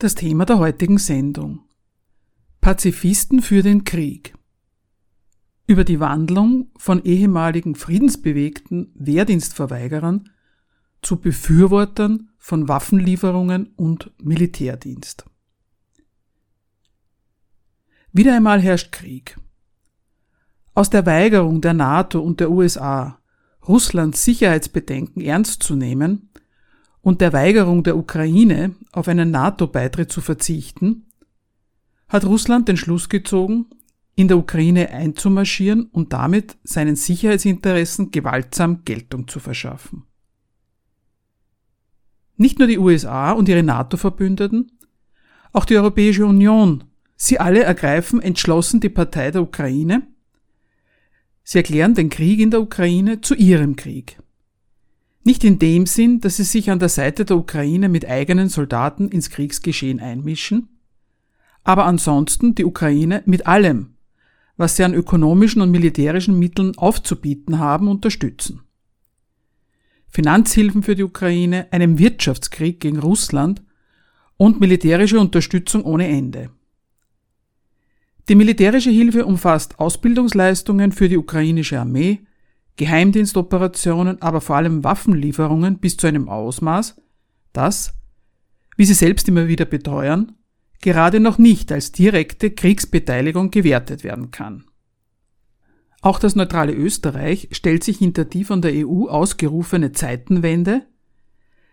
[0.00, 1.60] Das Thema der heutigen Sendung.
[2.62, 4.34] Pazifisten für den Krieg.
[5.66, 10.30] Über die Wandlung von ehemaligen friedensbewegten Wehrdienstverweigerern
[11.02, 15.26] zu Befürwortern von Waffenlieferungen und Militärdienst.
[18.10, 19.36] Wieder einmal herrscht Krieg.
[20.72, 23.18] Aus der Weigerung der NATO und der USA,
[23.68, 26.30] Russlands Sicherheitsbedenken ernst zu nehmen
[27.02, 31.06] und der Weigerung der Ukraine, auf einen NATO-Beitritt zu verzichten,
[32.08, 33.66] hat Russland den Schluss gezogen,
[34.16, 40.04] in der Ukraine einzumarschieren und damit seinen Sicherheitsinteressen gewaltsam Geltung zu verschaffen.
[42.36, 44.72] Nicht nur die USA und ihre NATO-Verbündeten,
[45.52, 46.84] auch die Europäische Union
[47.22, 50.06] Sie alle ergreifen entschlossen die Partei der Ukraine.
[51.42, 54.19] Sie erklären den Krieg in der Ukraine zu ihrem Krieg.
[55.22, 59.08] Nicht in dem Sinn, dass sie sich an der Seite der Ukraine mit eigenen Soldaten
[59.08, 60.68] ins Kriegsgeschehen einmischen,
[61.62, 63.94] aber ansonsten die Ukraine mit allem,
[64.56, 68.62] was sie an ökonomischen und militärischen Mitteln aufzubieten haben, unterstützen.
[70.08, 73.62] Finanzhilfen für die Ukraine, einem Wirtschaftskrieg gegen Russland
[74.36, 76.50] und militärische Unterstützung ohne Ende.
[78.28, 82.20] Die militärische Hilfe umfasst Ausbildungsleistungen für die ukrainische Armee,
[82.80, 86.96] Geheimdienstoperationen, aber vor allem Waffenlieferungen bis zu einem Ausmaß,
[87.52, 87.92] das,
[88.78, 90.32] wie sie selbst immer wieder beteuern,
[90.80, 94.64] gerade noch nicht als direkte Kriegsbeteiligung gewertet werden kann.
[96.00, 100.86] Auch das neutrale Österreich stellt sich hinter die von der EU ausgerufene Zeitenwende,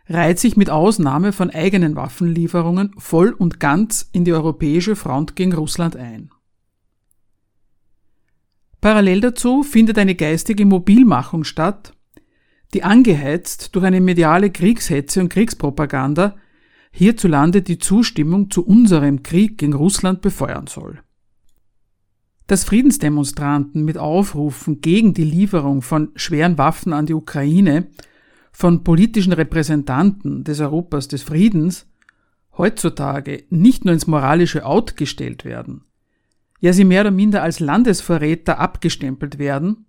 [0.10, 5.54] reiht sich mit Ausnahme von eigenen Waffenlieferungen voll und ganz in die europäische Front gegen
[5.54, 6.32] Russland ein.
[8.82, 11.94] Parallel dazu findet eine geistige Mobilmachung statt,
[12.74, 16.36] die angeheizt durch eine mediale Kriegshetze und Kriegspropaganda
[16.92, 21.00] hierzulande die Zustimmung zu unserem Krieg gegen Russland befeuern soll.
[22.48, 27.88] Dass Friedensdemonstranten mit Aufrufen gegen die Lieferung von schweren Waffen an die Ukraine
[28.52, 31.88] von politischen Repräsentanten des Europas des Friedens
[32.58, 35.84] heutzutage nicht nur ins moralische Out gestellt werden,
[36.60, 39.86] ja sie mehr oder minder als Landesverräter abgestempelt werden,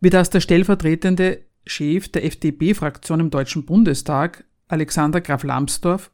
[0.00, 6.10] wie das der stellvertretende Chef der FDP-Fraktion im Deutschen Bundestag, Alexander Graf Lambsdorff,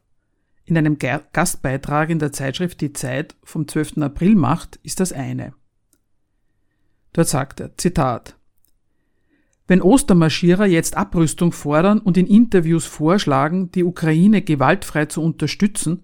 [0.65, 3.97] in einem Gastbeitrag in der Zeitschrift Die Zeit vom 12.
[3.99, 5.53] April macht, ist das eine.
[7.13, 8.35] Dort sagt er, Zitat,
[9.65, 16.03] wenn Ostermarschierer jetzt Abrüstung fordern und in Interviews vorschlagen, die Ukraine gewaltfrei zu unterstützen,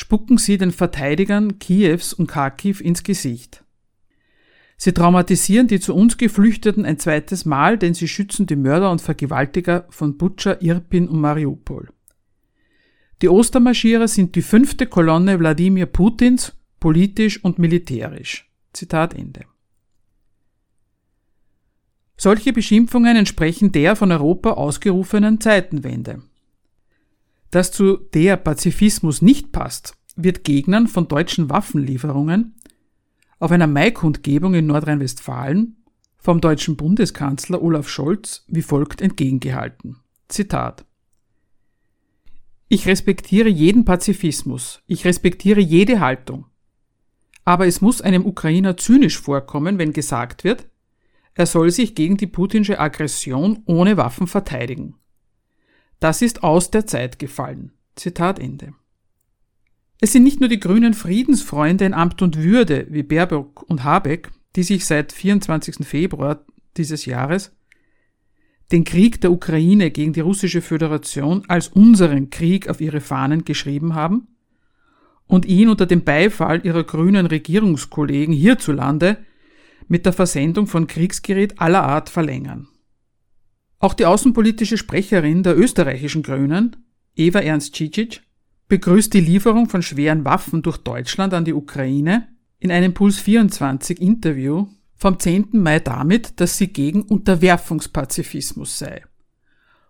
[0.00, 3.62] spucken sie den Verteidigern Kiews und Kharkiv ins Gesicht.
[4.78, 9.02] Sie traumatisieren die zu uns Geflüchteten ein zweites Mal, denn sie schützen die Mörder und
[9.02, 11.90] Vergewaltiger von Butscha, Irpin und Mariupol.
[13.20, 18.50] Die Ostermarschierer sind die fünfte Kolonne Wladimir Putins, politisch und militärisch.
[18.72, 19.42] Zitat Ende.
[22.16, 26.22] Solche Beschimpfungen entsprechen der von Europa ausgerufenen Zeitenwende.
[27.50, 32.54] Dass zu der Pazifismus nicht passt, wird Gegnern von deutschen Waffenlieferungen
[33.38, 35.76] auf einer Maikundgebung in Nordrhein-Westfalen
[36.18, 39.96] vom deutschen Bundeskanzler Olaf Scholz wie folgt entgegengehalten.
[40.28, 40.84] Zitat
[42.68, 46.46] Ich respektiere jeden Pazifismus, ich respektiere jede Haltung.
[47.44, 50.68] Aber es muss einem Ukrainer zynisch vorkommen, wenn gesagt wird,
[51.34, 54.99] er soll sich gegen die putinsche Aggression ohne Waffen verteidigen.
[56.00, 57.72] Das ist aus der Zeit gefallen.
[57.94, 58.72] Zitat Ende.
[60.00, 64.30] Es sind nicht nur die grünen Friedensfreunde in Amt und Würde wie Baerbock und Habeck,
[64.56, 65.86] die sich seit 24.
[65.86, 66.44] Februar
[66.76, 67.52] dieses Jahres
[68.72, 73.94] den Krieg der Ukraine gegen die russische Föderation als unseren Krieg auf ihre Fahnen geschrieben
[73.94, 74.28] haben
[75.26, 79.18] und ihn unter dem Beifall ihrer grünen Regierungskollegen hierzulande
[79.88, 82.68] mit der Versendung von Kriegsgerät aller Art verlängern.
[83.80, 86.76] Auch die außenpolitische Sprecherin der österreichischen Grünen,
[87.16, 88.20] Eva Ernst Cicic,
[88.68, 92.28] begrüßt die Lieferung von schweren Waffen durch Deutschland an die Ukraine
[92.58, 95.48] in einem Puls 24 Interview vom 10.
[95.52, 99.02] Mai damit, dass sie gegen Unterwerfungspazifismus sei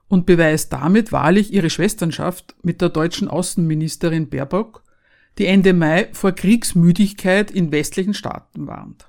[0.07, 4.85] und beweist damit wahrlich ihre Schwesternschaft mit der deutschen Außenministerin Baerbock,
[5.37, 9.09] die Ende Mai vor Kriegsmüdigkeit in westlichen Staaten warnt.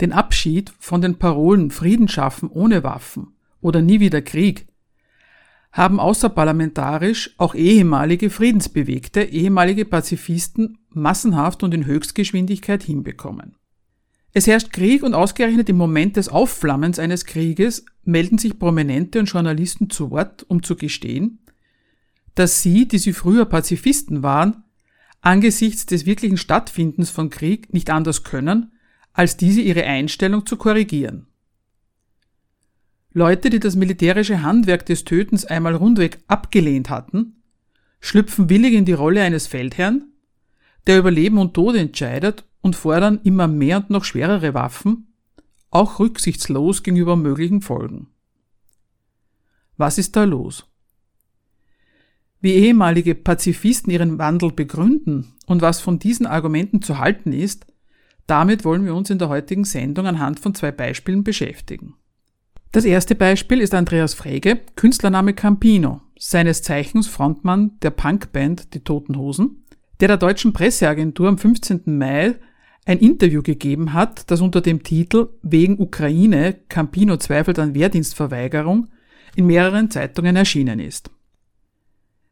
[0.00, 4.66] Den Abschied von den Parolen Frieden schaffen ohne Waffen oder nie wieder Krieg
[5.72, 13.56] haben außerparlamentarisch auch ehemalige Friedensbewegte, ehemalige Pazifisten massenhaft und in Höchstgeschwindigkeit hinbekommen.
[14.34, 19.26] Es herrscht Krieg und ausgerechnet im Moment des Aufflammens eines Krieges melden sich Prominente und
[19.26, 21.38] Journalisten zu Wort, um zu gestehen,
[22.34, 24.64] dass sie, die sie früher Pazifisten waren,
[25.20, 28.72] angesichts des wirklichen Stattfindens von Krieg nicht anders können,
[29.12, 31.26] als diese ihre Einstellung zu korrigieren.
[33.14, 37.42] Leute, die das militärische Handwerk des Tötens einmal rundweg abgelehnt hatten,
[38.00, 40.06] schlüpfen willig in die Rolle eines Feldherrn,
[40.86, 45.08] der über Leben und Tod entscheidet und fordern immer mehr und noch schwerere Waffen,
[45.70, 48.08] auch rücksichtslos gegenüber möglichen Folgen.
[49.76, 50.66] Was ist da los?
[52.40, 57.66] Wie ehemalige Pazifisten ihren Wandel begründen und was von diesen Argumenten zu halten ist,
[58.26, 61.94] damit wollen wir uns in der heutigen Sendung anhand von zwei Beispielen beschäftigen.
[62.72, 69.18] Das erste Beispiel ist Andreas Frege, Künstlername Campino, seines Zeichens Frontmann der Punkband Die Toten
[69.18, 69.66] Hosen,
[70.00, 71.82] der der deutschen Presseagentur am 15.
[71.84, 72.36] Mai
[72.86, 78.88] ein Interview gegeben hat, das unter dem Titel Wegen Ukraine Campino zweifelt an Wehrdienstverweigerung
[79.36, 81.10] in mehreren Zeitungen erschienen ist.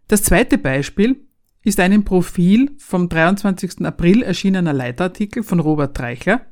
[0.09, 1.21] Das zweite Beispiel
[1.65, 3.85] ist ein im Profil vom 23.
[3.85, 6.47] April erschienener Leitartikel von Robert Treichler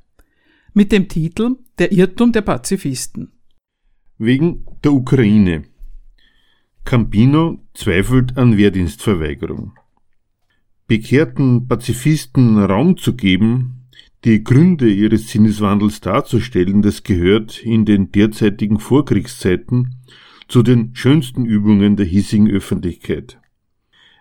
[0.75, 3.33] mit dem Titel Der Irrtum der Pazifisten.
[4.21, 5.63] Wegen der Ukraine.
[6.85, 9.75] Campino zweifelt an Wehrdienstverweigerung.
[10.89, 13.87] Bekehrten Pazifisten Raum zu geben,
[14.25, 19.95] die Gründe ihres Sinneswandels darzustellen, das gehört in den derzeitigen Vorkriegszeiten
[20.49, 23.39] zu den schönsten Übungen der hiesigen Öffentlichkeit.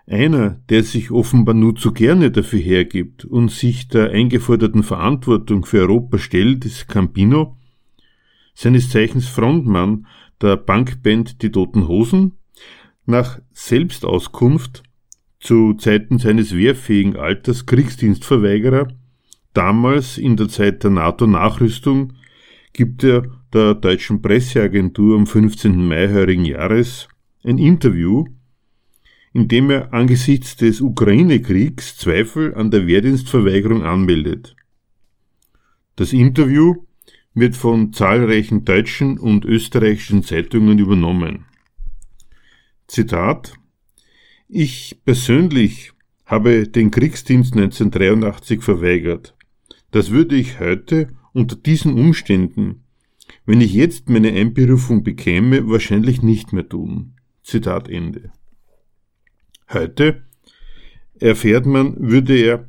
[0.06, 5.80] Einer, der sich offenbar nur zu gerne dafür hergibt und sich der eingeforderten Verantwortung für
[5.80, 7.56] Europa stellt, ist Campino,
[8.57, 10.07] seines Zeichens Frontmann
[10.42, 12.33] der Punkband Die Toten Hosen,
[13.06, 14.81] nach Selbstauskunft
[15.39, 18.88] zu Zeiten seines wehrfähigen Alters Kriegsdienstverweigerer
[19.57, 22.13] Damals in der Zeit der NATO-Nachrüstung
[22.74, 23.24] gibt er
[23.54, 25.88] der deutschen Presseagentur am 15.
[25.88, 27.07] Mai heurigen Jahres
[27.44, 28.25] ein Interview,
[29.33, 34.56] in dem er angesichts des Ukraine-Kriegs Zweifel an der Wehrdienstverweigerung anmeldet.
[35.95, 36.87] Das Interview
[37.38, 41.45] wird von zahlreichen deutschen und österreichischen Zeitungen übernommen.
[42.88, 43.54] Zitat
[44.48, 45.92] Ich persönlich
[46.25, 49.36] habe den Kriegsdienst 1983 verweigert.
[49.92, 52.84] Das würde ich heute unter diesen Umständen,
[53.45, 57.13] wenn ich jetzt meine Einberufung bekäme, wahrscheinlich nicht mehr tun.
[57.44, 58.31] Zitat Ende.
[59.72, 60.24] Heute
[61.19, 62.68] erfährt man, würde er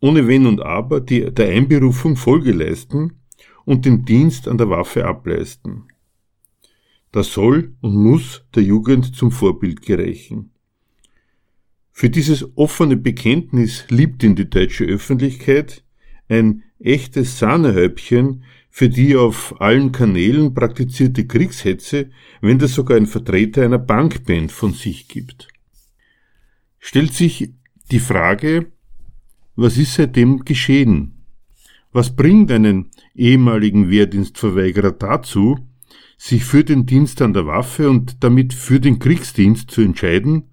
[0.00, 3.19] ohne Wenn und Aber die, der Einberufung Folge leisten
[3.64, 5.84] und den Dienst an der Waffe ableisten.
[7.12, 10.50] Das soll und muss der Jugend zum Vorbild gereichen.
[11.90, 15.84] Für dieses offene Bekenntnis liebt ihn die deutsche Öffentlichkeit,
[16.28, 22.10] ein echtes Sahnehäubchen für die auf allen Kanälen praktizierte Kriegshetze,
[22.40, 25.48] wenn das sogar ein Vertreter einer Bankband von sich gibt.
[26.78, 27.52] Stellt sich
[27.90, 28.72] die Frage,
[29.56, 31.24] was ist seitdem geschehen?
[31.92, 32.90] Was bringt einen
[33.20, 35.58] ehemaligen Wehrdienstverweigerer dazu,
[36.16, 40.50] sich für den Dienst an der Waffe und damit für den Kriegsdienst zu entscheiden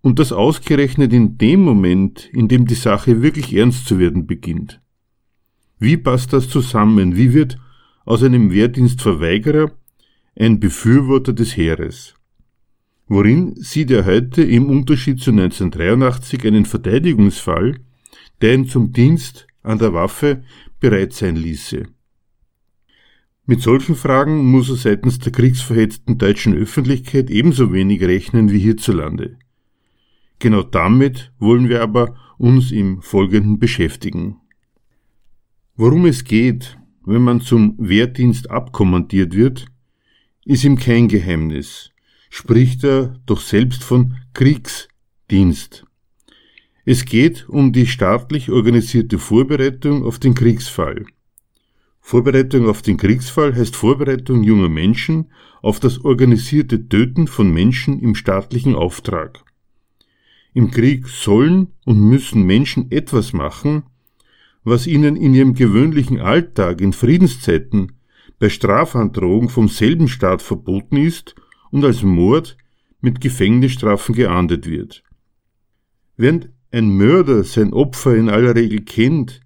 [0.00, 4.80] und das ausgerechnet in dem Moment, in dem die Sache wirklich ernst zu werden beginnt?
[5.78, 7.16] Wie passt das zusammen?
[7.16, 7.58] Wie wird
[8.04, 9.70] aus einem Wehrdienstverweigerer
[10.36, 12.14] ein Befürworter des Heeres?
[13.06, 17.78] Worin sieht er heute im Unterschied zu 1983 einen Verteidigungsfall,
[18.40, 20.42] der ihn zum Dienst an der Waffe
[20.80, 21.86] bereit sein ließe?
[23.46, 29.38] Mit solchen Fragen muss er seitens der kriegsverhetzten deutschen Öffentlichkeit ebenso wenig rechnen wie hierzulande.
[30.38, 34.36] Genau damit wollen wir aber uns im Folgenden beschäftigen.
[35.76, 39.66] Worum es geht, wenn man zum Wehrdienst abkommandiert wird,
[40.44, 41.90] ist ihm kein Geheimnis,
[42.28, 45.87] spricht er doch selbst von Kriegsdienst.
[46.90, 51.04] Es geht um die staatlich organisierte Vorbereitung auf den Kriegsfall.
[52.00, 55.26] Vorbereitung auf den Kriegsfall heißt Vorbereitung junger Menschen
[55.60, 59.44] auf das organisierte Töten von Menschen im staatlichen Auftrag.
[60.54, 63.82] Im Krieg sollen und müssen Menschen etwas machen,
[64.64, 67.98] was ihnen in ihrem gewöhnlichen Alltag in Friedenszeiten
[68.38, 71.34] bei Strafandrohung vom selben Staat verboten ist
[71.70, 72.56] und als Mord
[73.02, 75.02] mit Gefängnisstrafen geahndet wird.
[76.16, 79.40] Während ein Mörder sein Opfer in aller Regel kennt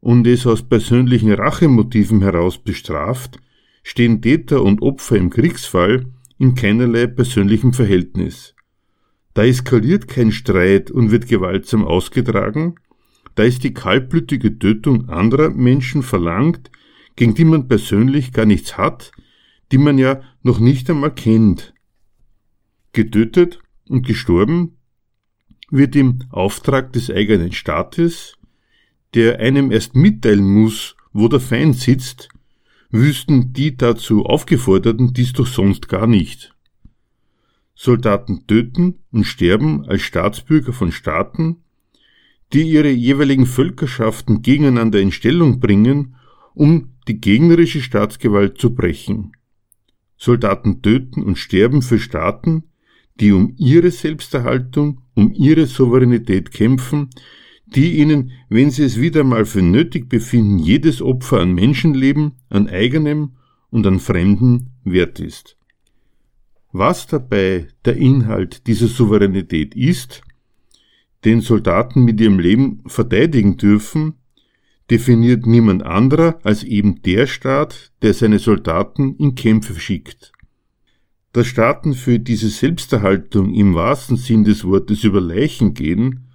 [0.00, 3.38] und es aus persönlichen Rachemotiven heraus bestraft,
[3.82, 6.06] stehen Täter und Opfer im Kriegsfall
[6.38, 8.54] in keinerlei persönlichem Verhältnis.
[9.34, 12.76] Da eskaliert kein Streit und wird gewaltsam ausgetragen,
[13.34, 16.70] da ist die kaltblütige Tötung anderer Menschen verlangt,
[17.16, 19.12] gegen die man persönlich gar nichts hat,
[19.70, 21.72] die man ja noch nicht einmal kennt.
[22.92, 24.76] Getötet und gestorben
[25.72, 28.36] wird im Auftrag des eigenen Staates,
[29.14, 32.28] der einem erst mitteilen muss, wo der Feind sitzt,
[32.90, 36.54] wüssten die dazu Aufgeforderten dies doch sonst gar nicht.
[37.74, 41.56] Soldaten töten und sterben als Staatsbürger von Staaten,
[42.52, 46.16] die ihre jeweiligen Völkerschaften gegeneinander in Stellung bringen,
[46.54, 49.32] um die gegnerische Staatsgewalt zu brechen.
[50.18, 52.64] Soldaten töten und sterben für Staaten,
[53.20, 57.10] die um ihre Selbsterhaltung, um ihre Souveränität kämpfen,
[57.66, 62.68] die ihnen, wenn sie es wieder mal für nötig befinden, jedes Opfer an Menschenleben, an
[62.68, 63.32] eigenem
[63.70, 65.56] und an Fremden wert ist.
[66.72, 70.22] Was dabei der Inhalt dieser Souveränität ist,
[71.24, 74.14] den Soldaten mit ihrem Leben verteidigen dürfen,
[74.90, 80.32] definiert niemand anderer als eben der Staat, der seine Soldaten in Kämpfe schickt.
[81.32, 86.28] Dass Staaten für diese Selbsterhaltung im wahrsten Sinn des Wortes über Leichen gehen,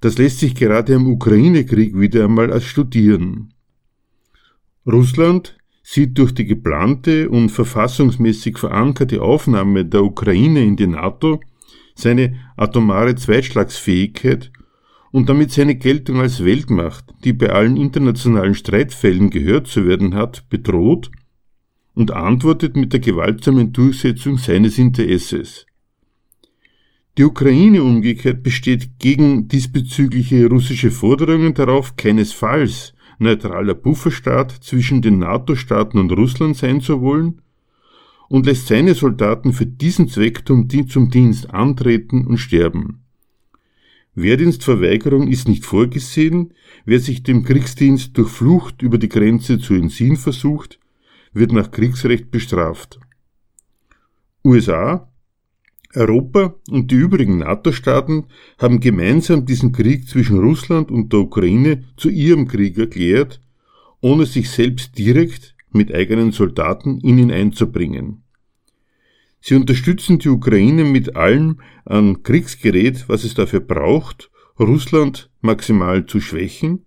[0.00, 3.52] das lässt sich gerade am Ukraine-Krieg wieder einmal als studieren.
[4.86, 11.40] Russland sieht durch die geplante und verfassungsmäßig verankerte Aufnahme der Ukraine in die NATO
[11.94, 14.50] seine atomare Zweitschlagsfähigkeit
[15.12, 20.48] und damit seine Geltung als Weltmacht, die bei allen internationalen Streitfällen gehört zu werden hat,
[20.48, 21.10] bedroht
[21.94, 25.66] und antwortet mit der gewaltsamen Durchsetzung seines Interesses.
[27.18, 35.98] Die Ukraine umgekehrt besteht gegen diesbezügliche russische Forderungen darauf, keinesfalls neutraler Pufferstaat zwischen den NATO-Staaten
[35.98, 37.42] und Russland sein zu wollen
[38.28, 43.02] und lässt seine Soldaten für diesen Zweck zum Dienst antreten und sterben.
[44.14, 46.54] Wehrdienstverweigerung ist nicht vorgesehen,
[46.84, 50.79] wer sich dem Kriegsdienst durch Flucht über die Grenze zu entziehen versucht,
[51.32, 53.00] wird nach Kriegsrecht bestraft.
[54.44, 55.10] USA,
[55.94, 58.26] Europa und die übrigen NATO-Staaten
[58.58, 63.40] haben gemeinsam diesen Krieg zwischen Russland und der Ukraine zu ihrem Krieg erklärt,
[64.00, 68.22] ohne sich selbst direkt mit eigenen Soldaten in ihn einzubringen.
[69.40, 76.20] Sie unterstützen die Ukraine mit allem an Kriegsgerät, was es dafür braucht, Russland maximal zu
[76.20, 76.84] schwächen,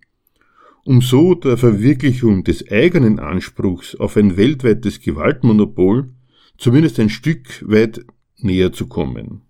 [0.85, 6.09] um so der Verwirklichung des eigenen Anspruchs auf ein weltweites Gewaltmonopol
[6.57, 8.05] zumindest ein Stück weit
[8.37, 9.41] näher zu kommen.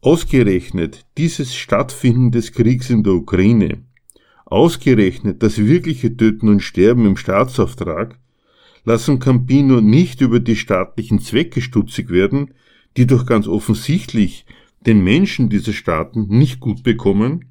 [0.00, 3.84] Ausgerechnet dieses Stattfinden des Kriegs in der Ukraine,
[4.46, 8.18] ausgerechnet das wirkliche Töten und Sterben im Staatsauftrag,
[8.84, 12.54] lassen Campino nicht über die staatlichen Zwecke stutzig werden,
[12.96, 14.46] die doch ganz offensichtlich
[14.80, 17.49] den Menschen dieser Staaten nicht gut bekommen,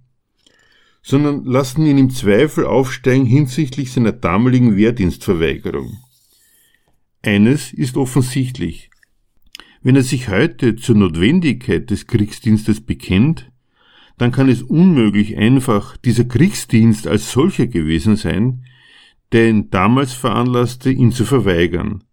[1.09, 5.97] sondern lassen ihn im Zweifel aufsteigen hinsichtlich seiner damaligen Wehrdienstverweigerung.
[7.23, 8.91] Eines ist offensichtlich.
[9.81, 13.49] Wenn er sich heute zur Notwendigkeit des Kriegsdienstes bekennt,
[14.19, 18.65] dann kann es unmöglich einfach dieser Kriegsdienst als solcher gewesen sein,
[19.31, 22.03] der ihn damals veranlasste, ihn zu verweigern.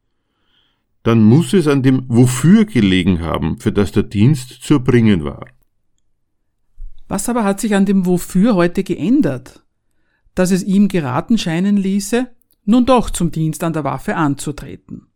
[1.02, 5.44] Dann muss es an dem Wofür gelegen haben, für das der Dienst zu erbringen war.
[7.08, 9.64] Was aber hat sich an dem Wofür heute geändert?
[10.34, 12.28] Dass es ihm geraten scheinen ließe,
[12.64, 15.06] nun doch zum Dienst an der Waffe anzutreten.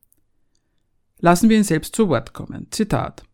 [1.18, 2.68] Lassen wir ihn selbst zu Wort kommen.
[2.70, 3.24] Zitat.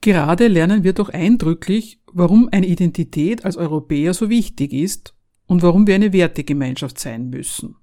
[0.00, 5.14] Gerade lernen wir doch eindrücklich, warum eine Identität als Europäer so wichtig ist
[5.46, 7.76] und warum wir eine Wertegemeinschaft sein müssen.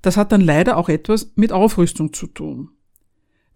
[0.00, 2.70] Das hat dann leider auch etwas mit Aufrüstung zu tun.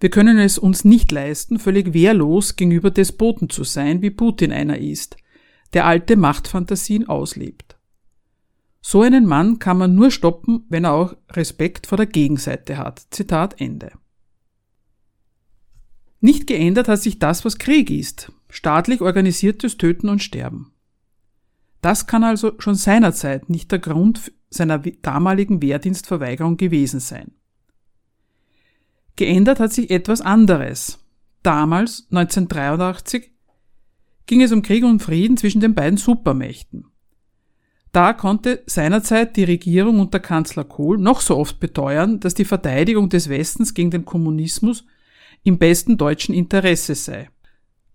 [0.02, 4.78] Wir können es uns nicht leisten, völlig wehrlos gegenüber Despoten zu sein, wie Putin einer
[4.78, 5.16] ist,
[5.75, 7.78] der alte Machtfantasien auslebt.
[8.80, 13.06] So einen Mann kann man nur stoppen, wenn er auch Respekt vor der Gegenseite hat.
[13.11, 13.92] Zitat Ende.
[16.21, 20.73] Nicht geändert hat sich das, was Krieg ist, staatlich organisiertes Töten und Sterben.
[21.80, 27.37] Das kann also schon seinerzeit nicht der Grund seiner damaligen Wehrdienstverweigerung gewesen sein.
[29.16, 30.99] Geändert hat sich etwas anderes.
[31.42, 33.31] Damals, 1983,
[34.26, 36.87] ging es um Krieg und Frieden zwischen den beiden Supermächten.
[37.92, 43.11] Da konnte seinerzeit die Regierung unter Kanzler Kohl noch so oft beteuern, dass die Verteidigung
[43.11, 44.87] des Westens gegen den Kommunismus
[45.42, 47.28] im besten deutschen Interesse sei.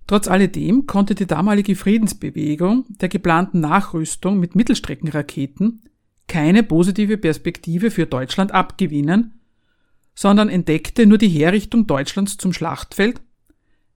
[0.05, 5.81] Trotz alledem konnte die damalige Friedensbewegung der geplanten Nachrüstung mit Mittelstreckenraketen
[6.27, 9.36] keine positive Perspektive für Deutschland abgewinnen,
[10.17, 13.21] sondern entdeckte nur die Herrichtung Deutschlands zum Schlachtfeld,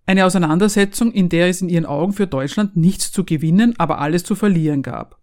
[0.05, 4.23] eine Auseinandersetzung, in der es in ihren Augen für Deutschland nichts zu gewinnen, aber alles
[4.23, 5.19] zu verlieren gab.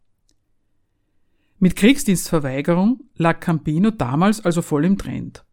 [1.61, 5.45] Mit Kriegsdienstverweigerung lag Campino damals also voll im Trend.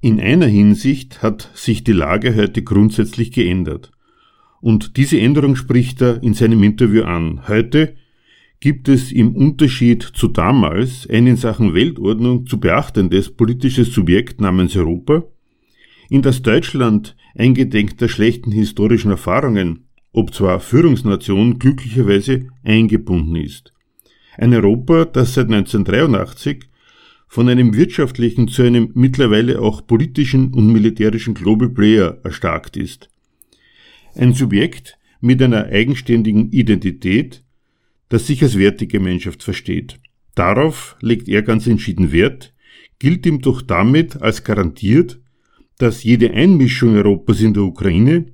[0.00, 3.92] In einer Hinsicht hat sich die Lage heute grundsätzlich geändert.
[4.60, 7.46] Und diese Änderung spricht er in seinem Interview an.
[7.46, 7.94] Heute
[8.64, 14.74] gibt es im Unterschied zu damals ein in Sachen Weltordnung zu beachtendes politisches Subjekt namens
[14.74, 15.24] Europa,
[16.08, 23.70] in das Deutschland eingedenk der schlechten historischen Erfahrungen, ob zwar Führungsnation, glücklicherweise eingebunden ist.
[24.38, 26.64] Ein Europa, das seit 1983
[27.28, 33.10] von einem wirtschaftlichen zu einem mittlerweile auch politischen und militärischen Global Player erstarkt ist.
[34.14, 37.43] Ein Subjekt mit einer eigenständigen Identität,
[38.14, 39.98] das sich als Wertegemeinschaft versteht.
[40.36, 42.54] Darauf legt er ganz entschieden Wert,
[43.00, 45.20] gilt ihm doch damit als garantiert,
[45.78, 48.26] dass jede Einmischung Europas in der Ukraine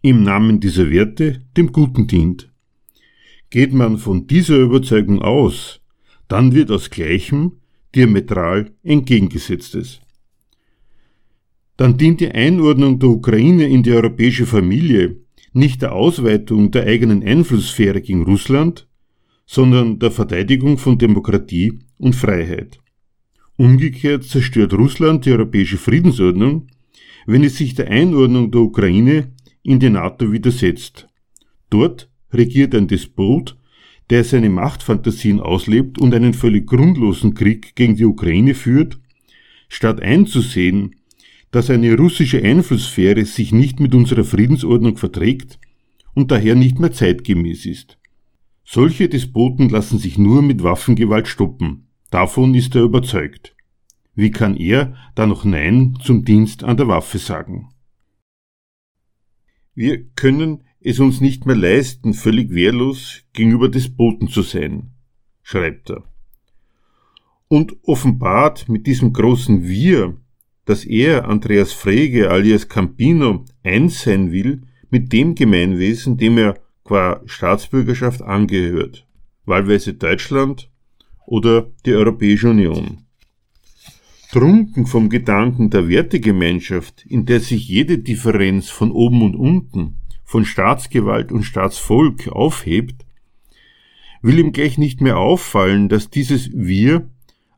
[0.00, 2.52] im Namen dieser Werte dem Guten dient.
[3.50, 5.80] Geht man von dieser Überzeugung aus,
[6.28, 7.56] dann wird aus Gleichem
[7.96, 10.02] diametral entgegengesetztes.
[11.76, 15.16] Dann dient die Einordnung der Ukraine in die europäische Familie
[15.52, 18.86] nicht der Ausweitung der eigenen Einflusssphäre gegen Russland,
[19.46, 22.80] sondern der Verteidigung von Demokratie und Freiheit.
[23.56, 26.66] Umgekehrt zerstört Russland die europäische Friedensordnung,
[27.26, 31.08] wenn es sich der Einordnung der Ukraine in die NATO widersetzt.
[31.70, 33.56] Dort regiert ein Despot,
[34.10, 39.00] der seine Machtfantasien auslebt und einen völlig grundlosen Krieg gegen die Ukraine führt,
[39.68, 40.96] statt einzusehen,
[41.50, 45.58] dass eine russische Einflusssphäre sich nicht mit unserer Friedensordnung verträgt
[46.14, 47.95] und daher nicht mehr zeitgemäß ist.
[48.68, 51.86] Solche Despoten lassen sich nur mit Waffengewalt stoppen.
[52.10, 53.54] Davon ist er überzeugt.
[54.16, 57.68] Wie kann er da noch Nein zum Dienst an der Waffe sagen?
[59.74, 64.90] Wir können es uns nicht mehr leisten, völlig wehrlos gegenüber Despoten zu sein,
[65.42, 66.02] schreibt er.
[67.46, 70.16] Und offenbart mit diesem großen Wir,
[70.64, 77.20] dass er, Andreas Frege alias Campino, eins sein will mit dem Gemeinwesen, dem er qua
[77.26, 79.06] Staatsbürgerschaft angehört,
[79.44, 80.70] wahlweise Deutschland
[81.26, 83.02] oder die Europäische Union.
[84.30, 90.44] Trunken vom Gedanken der Wertegemeinschaft, in der sich jede Differenz von oben und unten, von
[90.44, 93.04] Staatsgewalt und Staatsvolk aufhebt,
[94.22, 97.08] will ihm gleich nicht mehr auffallen, dass dieses Wir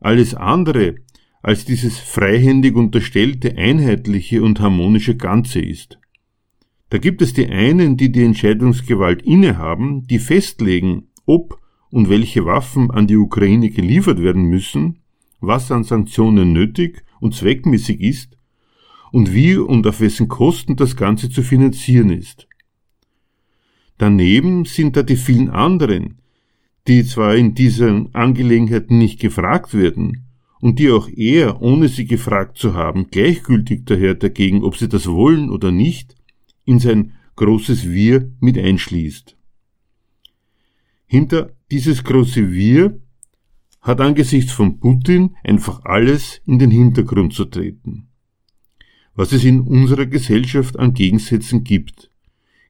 [0.01, 0.97] alles andere
[1.43, 5.99] als dieses freihändig unterstellte, einheitliche und harmonische Ganze ist.
[6.91, 12.91] Da gibt es die einen, die die Entscheidungsgewalt innehaben, die festlegen, ob und welche Waffen
[12.91, 15.01] an die Ukraine geliefert werden müssen,
[15.41, 18.39] was an Sanktionen nötig und zweckmäßig ist
[19.13, 22.49] und wie und auf wessen Kosten das Ganze zu finanzieren ist.
[23.99, 26.19] Daneben sind da die vielen anderen,
[26.87, 30.25] die zwar in diesen Angelegenheiten nicht gefragt werden
[30.61, 35.07] und die auch er, ohne sie gefragt zu haben, gleichgültig daher dagegen, ob sie das
[35.07, 36.18] wollen oder nicht,
[36.69, 39.37] in sein großes Wir mit einschließt.
[41.07, 43.01] Hinter dieses große Wir
[43.81, 48.09] hat angesichts von Putin einfach alles in den Hintergrund zu treten.
[49.15, 52.11] Was es in unserer Gesellschaft an Gegensätzen gibt,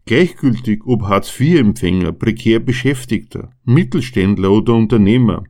[0.08, 5.44] Gleichgültig ob Hartz-IV-Empfänger, prekär Beschäftigter, Mittelständler oder Unternehmer,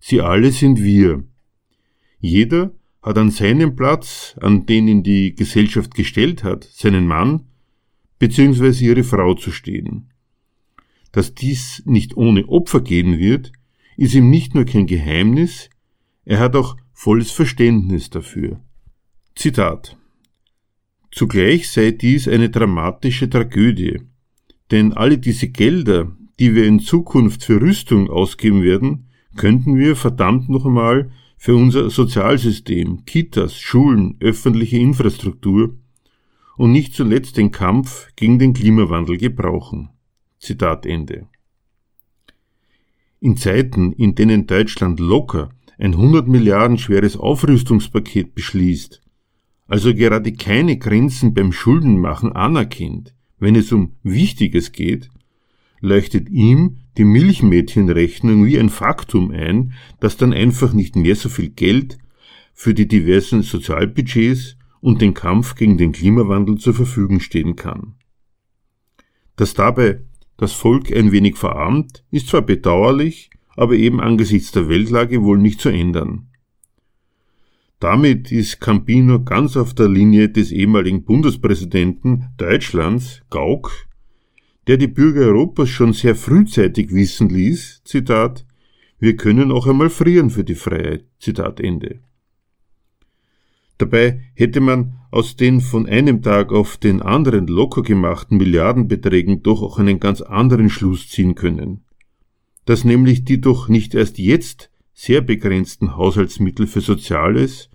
[0.00, 1.22] sie alle sind wir.
[2.18, 7.44] Jeder hat an seinem Platz, an den ihn die Gesellschaft gestellt hat, seinen Mann
[8.22, 8.84] bzw.
[8.84, 10.12] ihre Frau zu stehen.
[11.10, 13.50] Dass dies nicht ohne Opfer gehen wird,
[13.96, 15.68] ist ihm nicht nur kein Geheimnis,
[16.24, 18.60] er hat auch volles Verständnis dafür.
[19.34, 19.96] Zitat
[21.10, 24.02] Zugleich sei dies eine dramatische Tragödie,
[24.70, 30.48] denn alle diese Gelder, die wir in Zukunft für Rüstung ausgeben werden, könnten wir verdammt
[30.48, 35.76] noch einmal für unser Sozialsystem, Kitas, Schulen, öffentliche Infrastruktur
[36.56, 39.90] und nicht zuletzt den Kampf gegen den Klimawandel gebrauchen.
[40.38, 41.28] Zitat Ende.
[43.20, 49.00] In Zeiten, in denen Deutschland locker ein 100 Milliarden schweres Aufrüstungspaket beschließt,
[49.68, 55.08] also gerade keine Grenzen beim Schuldenmachen anerkennt, wenn es um Wichtiges geht,
[55.80, 61.48] leuchtet ihm die Milchmädchenrechnung wie ein Faktum ein, dass dann einfach nicht mehr so viel
[61.48, 61.98] Geld
[62.54, 67.94] für die diversen Sozialbudgets und den Kampf gegen den Klimawandel zur Verfügung stehen kann.
[69.36, 70.02] Dass dabei
[70.36, 75.60] das Volk ein wenig verarmt, ist zwar bedauerlich, aber eben angesichts der Weltlage wohl nicht
[75.60, 76.28] zu ändern.
[77.78, 83.72] Damit ist Campino ganz auf der Linie des ehemaligen Bundespräsidenten Deutschlands, Gauck,
[84.66, 88.46] der die Bürger Europas schon sehr frühzeitig wissen ließ, Zitat,
[88.98, 92.00] wir können auch einmal frieren für die Freiheit, Zitat Ende.
[93.82, 99.60] Dabei hätte man aus den von einem Tag auf den anderen locker gemachten Milliardenbeträgen doch
[99.60, 101.82] auch einen ganz anderen Schluss ziehen können.
[102.64, 107.70] Dass nämlich die doch nicht erst jetzt sehr begrenzten Haushaltsmittel für Soziales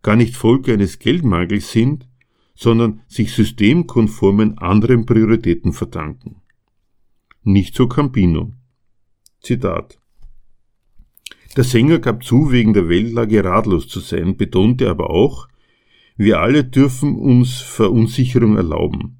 [0.00, 2.06] gar nicht Folge eines Geldmangels sind,
[2.54, 6.36] sondern sich systemkonformen anderen Prioritäten verdanken.
[7.42, 8.52] Nicht so Campino.
[9.40, 9.98] Zitat.
[11.56, 15.48] Der Sänger gab zu, wegen der Weltlage ratlos zu sein, betonte aber auch,
[16.16, 19.18] wir alle dürfen uns Verunsicherung erlauben.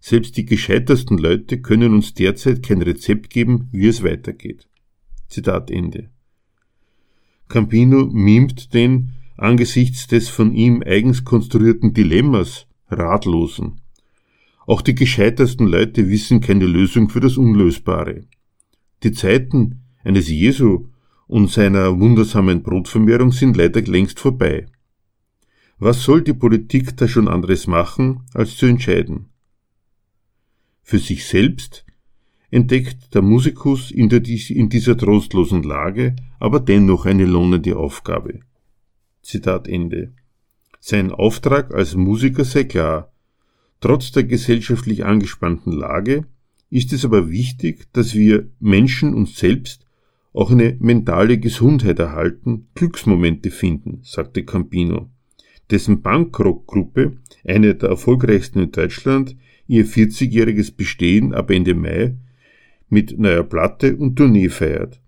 [0.00, 4.66] Selbst die gescheitersten Leute können uns derzeit kein Rezept geben, wie es weitergeht.
[5.28, 6.10] Zitat Ende.
[7.48, 13.80] Campino mimt den angesichts des von ihm eigens konstruierten Dilemmas Ratlosen.
[14.66, 18.24] Auch die gescheitersten Leute wissen keine Lösung für das Unlösbare.
[19.02, 20.86] Die Zeiten eines Jesu
[21.26, 24.66] und seiner wundersamen Brotvermehrung sind leider längst vorbei.
[25.78, 29.30] Was soll die Politik da schon anderes machen, als zu entscheiden?
[30.82, 31.84] Für sich selbst
[32.50, 38.40] entdeckt der Musikus in, der, in dieser trostlosen Lage aber dennoch eine lohnende Aufgabe.
[39.22, 40.12] Zitat Ende.
[40.78, 43.12] Sein Auftrag als Musiker sei klar.
[43.80, 46.26] Trotz der gesellschaftlich angespannten Lage
[46.70, 49.86] ist es aber wichtig, dass wir Menschen uns selbst
[50.32, 55.10] auch eine mentale Gesundheit erhalten, Glücksmomente finden, sagte Campino,
[55.70, 62.16] dessen Bankrock-Gruppe, eine der erfolgreichsten in Deutschland, ihr 40-jähriges Bestehen ab Ende Mai
[62.88, 65.00] mit neuer Platte und Tournee feiert.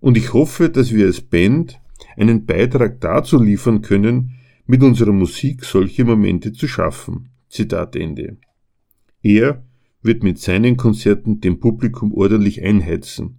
[0.00, 1.80] Und ich hoffe, dass wir als Band
[2.16, 4.34] einen Beitrag dazu liefern können,
[4.66, 7.30] mit unserer Musik solche Momente zu schaffen.
[7.48, 8.36] Zitat Ende.
[9.22, 9.64] Er
[10.02, 13.38] wird mit seinen Konzerten dem Publikum ordentlich einheizen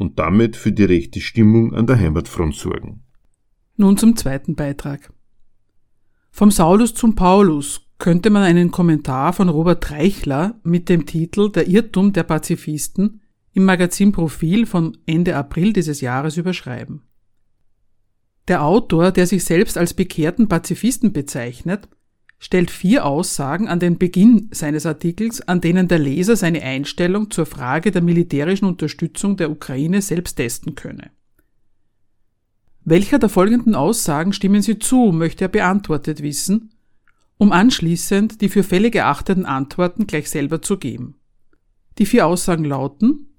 [0.00, 3.02] und damit für die rechte Stimmung an der Heimatfront sorgen.
[3.76, 5.12] Nun zum zweiten Beitrag.
[6.30, 11.68] Vom Saulus zum Paulus könnte man einen Kommentar von Robert Reichler mit dem Titel Der
[11.68, 13.20] Irrtum der Pazifisten
[13.52, 17.02] im Magazin Profil von Ende April dieses Jahres überschreiben.
[18.48, 21.88] Der Autor, der sich selbst als bekehrten Pazifisten bezeichnet,
[22.40, 27.44] stellt vier Aussagen an den Beginn seines Artikels, an denen der Leser seine Einstellung zur
[27.44, 31.10] Frage der militärischen Unterstützung der Ukraine selbst testen könne.
[32.82, 36.70] Welcher der folgenden Aussagen stimmen Sie zu, möchte er beantwortet wissen,
[37.36, 41.16] um anschließend die für fällig geachteten Antworten gleich selber zu geben.
[41.98, 43.34] Die vier Aussagen lauten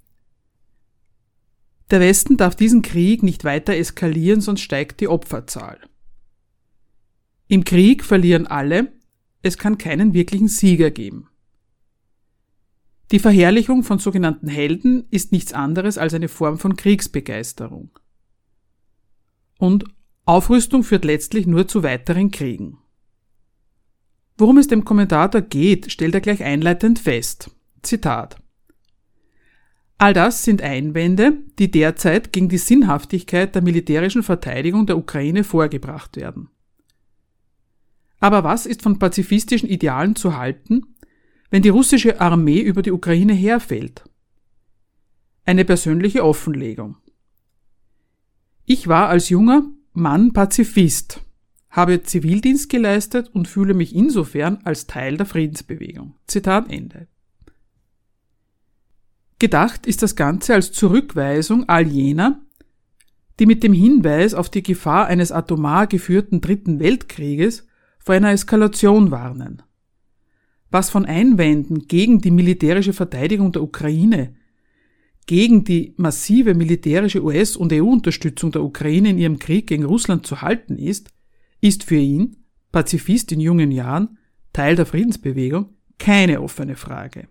[1.89, 5.79] Der Westen darf diesen Krieg nicht weiter eskalieren, sonst steigt die Opferzahl.
[7.51, 8.93] Im Krieg verlieren alle,
[9.41, 11.27] es kann keinen wirklichen Sieger geben.
[13.11, 17.89] Die Verherrlichung von sogenannten Helden ist nichts anderes als eine Form von Kriegsbegeisterung.
[19.59, 19.83] Und
[20.23, 22.77] Aufrüstung führt letztlich nur zu weiteren Kriegen.
[24.37, 27.51] Worum es dem Kommentator geht, stellt er gleich einleitend fest.
[27.81, 28.37] Zitat.
[29.97, 36.15] All das sind Einwände, die derzeit gegen die Sinnhaftigkeit der militärischen Verteidigung der Ukraine vorgebracht
[36.15, 36.47] werden.
[38.21, 40.95] Aber was ist von pazifistischen Idealen zu halten,
[41.49, 44.03] wenn die russische Armee über die Ukraine herfällt?
[45.43, 46.97] Eine persönliche Offenlegung.
[48.65, 51.25] Ich war als junger Mann Pazifist,
[51.71, 56.13] habe Zivildienst geleistet und fühle mich insofern als Teil der Friedensbewegung.
[56.27, 57.07] Zitat Ende.
[59.39, 62.39] Gedacht ist das Ganze als Zurückweisung all jener,
[63.39, 67.65] die mit dem Hinweis auf die Gefahr eines atomar geführten Dritten Weltkrieges
[68.03, 69.61] vor einer Eskalation warnen.
[70.69, 74.35] Was von Einwänden gegen die militärische Verteidigung der Ukraine,
[75.27, 80.41] gegen die massive militärische US- und EU-Unterstützung der Ukraine in ihrem Krieg gegen Russland zu
[80.41, 81.09] halten ist,
[81.59, 82.37] ist für ihn,
[82.71, 84.17] Pazifist in jungen Jahren,
[84.53, 87.27] Teil der Friedensbewegung, keine offene Frage.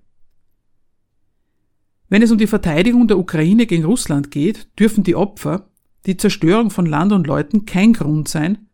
[2.08, 5.70] Wenn es um die Verteidigung der Ukraine gegen Russland geht, dürfen die Opfer,
[6.06, 8.69] die Zerstörung von Land und Leuten kein Grund sein,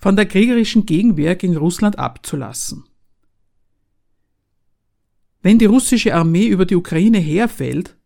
[0.00, 2.84] von der kriegerischen Gegenwehr gegen Russland abzulassen.
[5.42, 7.96] Wenn die russische Armee über die Ukraine herfällt,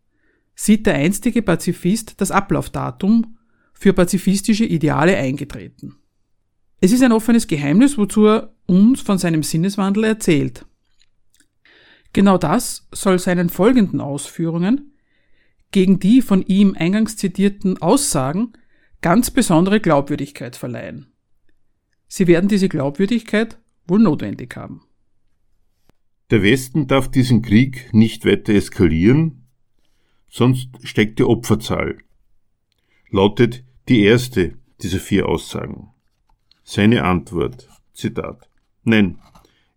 [0.54, 3.36] sieht der einstige Pazifist das Ablaufdatum
[3.72, 5.96] für pazifistische Ideale eingetreten.
[6.80, 10.64] Es ist ein offenes Geheimnis, wozu er uns von seinem Sinneswandel erzählt.
[12.12, 14.92] Genau das soll seinen folgenden Ausführungen
[15.72, 18.52] gegen die von ihm eingangs zitierten Aussagen
[19.00, 21.13] ganz besondere Glaubwürdigkeit verleihen.
[22.08, 24.82] Sie werden diese Glaubwürdigkeit wohl notwendig haben.
[26.30, 29.46] Der Westen darf diesen Krieg nicht weiter eskalieren,
[30.28, 31.98] sonst steckt die Opferzahl,
[33.10, 35.90] lautet die erste dieser vier Aussagen.
[36.62, 38.48] Seine Antwort, Zitat,
[38.84, 39.18] Nein,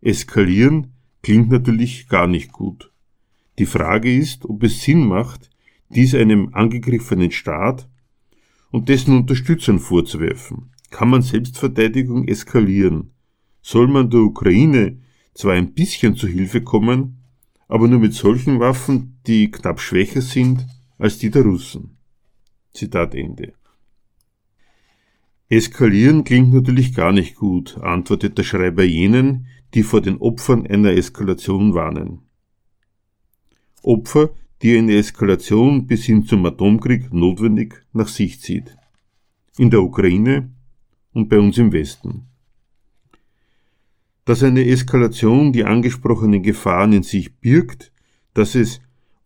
[0.01, 2.91] eskalieren klingt natürlich gar nicht gut.
[3.59, 5.49] Die Frage ist, ob es Sinn macht,
[5.89, 7.87] dies einem angegriffenen Staat
[8.71, 10.71] und dessen Unterstützern vorzuwerfen.
[10.89, 13.11] Kann man Selbstverteidigung eskalieren?
[13.61, 14.99] Soll man der Ukraine
[15.33, 17.17] zwar ein bisschen zu Hilfe kommen,
[17.67, 20.65] aber nur mit solchen Waffen, die knapp schwächer sind
[20.97, 21.97] als die der Russen.
[22.73, 23.53] Zitat Ende.
[25.49, 30.91] Eskalieren klingt natürlich gar nicht gut, antwortet der Schreiber jenen, die vor den Opfern einer
[30.91, 32.21] Eskalation warnen.
[33.81, 38.75] Opfer, die eine Eskalation bis hin zum Atomkrieg notwendig nach sich zieht.
[39.57, 40.51] In der Ukraine
[41.17, 42.27] und bei uns im Westen.
[44.23, 47.91] Dass eine Eskalation die angesprochenen Gefahren in sich birgt,
[48.35, 48.81] dass es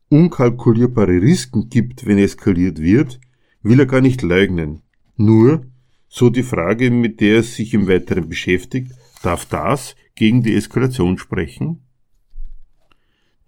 [0.08, 3.20] unkalkulierbare Risiken gibt, wenn eskaliert wird,
[3.62, 4.84] will er gar nicht leugnen.
[5.18, 5.66] Nur,
[6.08, 11.18] so die Frage, mit der er sich im Weiteren beschäftigt, darf das gegen die Eskalation
[11.18, 11.82] sprechen?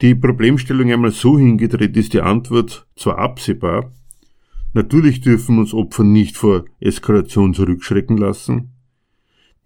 [0.01, 3.93] Die Problemstellung einmal so hingedreht ist die Antwort zwar absehbar,
[4.73, 8.73] natürlich dürfen uns Opfer nicht vor Eskalation zurückschrecken lassen,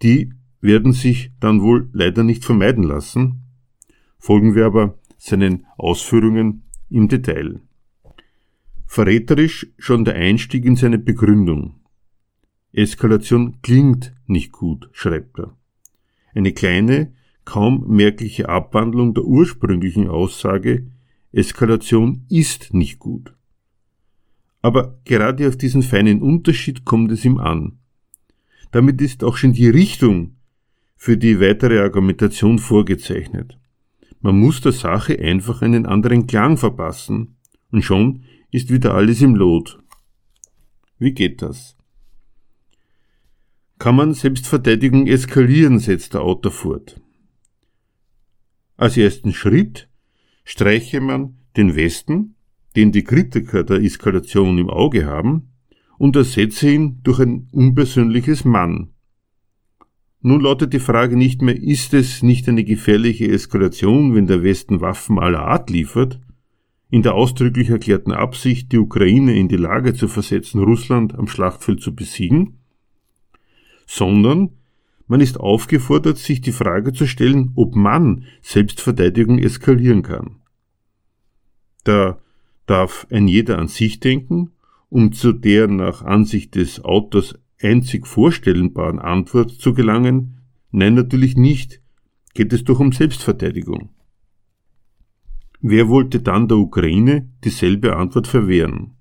[0.02, 3.42] die werden sich dann wohl leider nicht vermeiden lassen,
[4.18, 7.60] folgen wir aber seinen Ausführungen im Detail.
[8.86, 11.74] Verräterisch schon der Einstieg in seine Begründung.
[12.72, 15.56] Eskalation klingt nicht gut, schreibt er.
[16.34, 17.12] Eine kleine,
[17.44, 20.86] kaum merkliche Abwandlung der ursprünglichen Aussage
[21.32, 23.34] Eskalation ist nicht gut.
[24.60, 27.78] Aber gerade auf diesen feinen Unterschied kommt es ihm an.
[28.70, 30.36] Damit ist auch schon die Richtung
[30.96, 33.58] für die weitere Argumentation vorgezeichnet.
[34.20, 37.36] Man muss der Sache einfach einen anderen Klang verpassen
[37.70, 39.78] und schon ist wieder alles im Lot.
[40.98, 41.76] Wie geht das?
[43.78, 47.00] Kann man Selbstverteidigung eskalieren, setzt der Autor fort.
[48.76, 49.88] Als ersten Schritt
[50.44, 52.34] streiche man den Westen,
[52.78, 55.50] den die Kritiker der Eskalation im Auge haben,
[55.98, 58.90] und ersetze ihn durch ein unpersönliches Mann.
[60.20, 64.80] Nun lautet die Frage nicht mehr, ist es nicht eine gefährliche Eskalation, wenn der Westen
[64.80, 66.20] Waffen aller Art liefert,
[66.88, 71.82] in der ausdrücklich erklärten Absicht, die Ukraine in die Lage zu versetzen, Russland am Schlachtfeld
[71.82, 72.60] zu besiegen,
[73.86, 74.50] sondern
[75.08, 80.36] man ist aufgefordert, sich die Frage zu stellen, ob man Selbstverteidigung eskalieren kann.
[81.82, 82.20] Da
[82.68, 84.52] darf ein jeder an sich denken,
[84.88, 90.38] um zu der nach Ansicht des Autors einzig vorstellbaren Antwort zu gelangen,
[90.70, 91.80] nein natürlich nicht,
[92.34, 93.90] geht es doch um Selbstverteidigung.
[95.60, 98.92] Wer wollte dann der Ukraine dieselbe Antwort verwehren?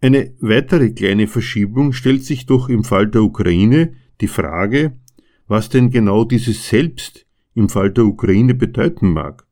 [0.00, 4.98] Eine weitere kleine Verschiebung stellt sich doch im Fall der Ukraine die Frage,
[5.46, 9.46] was denn genau dieses Selbst im Fall der Ukraine bedeuten mag.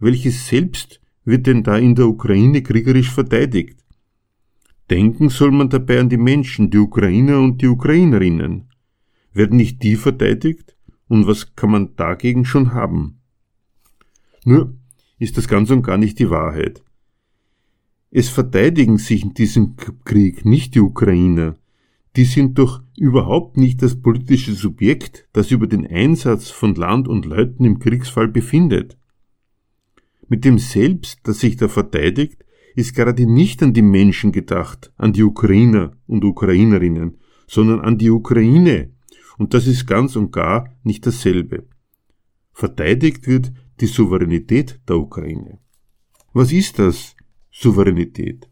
[0.00, 3.82] Welches Selbst wird denn da in der Ukraine kriegerisch verteidigt?
[4.90, 8.68] Denken soll man dabei an die Menschen, die Ukrainer und die Ukrainerinnen.
[9.32, 10.76] Werden nicht die verteidigt?
[11.08, 13.20] Und was kann man dagegen schon haben?
[14.44, 14.74] Nur
[15.18, 16.82] ist das ganz und gar nicht die Wahrheit.
[18.10, 21.56] Es verteidigen sich in diesem Krieg nicht die Ukrainer.
[22.16, 27.24] Die sind doch überhaupt nicht das politische Subjekt, das über den Einsatz von Land und
[27.24, 28.98] Leuten im Kriegsfall befindet.
[30.28, 35.12] Mit dem Selbst, das sich da verteidigt, ist gerade nicht an die Menschen gedacht, an
[35.12, 38.90] die Ukrainer und Ukrainerinnen, sondern an die Ukraine.
[39.36, 41.66] Und das ist ganz und gar nicht dasselbe.
[42.52, 45.58] Verteidigt wird die Souveränität der Ukraine.
[46.32, 47.16] Was ist das?
[47.50, 48.48] Souveränität.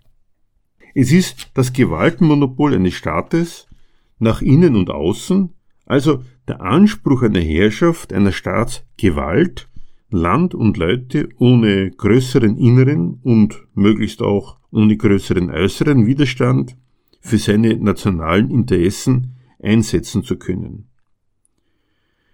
[0.94, 3.66] Es ist das Gewaltenmonopol eines Staates
[4.18, 5.54] nach innen und außen,
[5.86, 9.69] also der Anspruch einer Herrschaft einer Staatsgewalt,
[10.10, 16.76] Land und Leute ohne größeren inneren und möglichst auch ohne größeren äußeren Widerstand
[17.20, 20.88] für seine nationalen Interessen einsetzen zu können.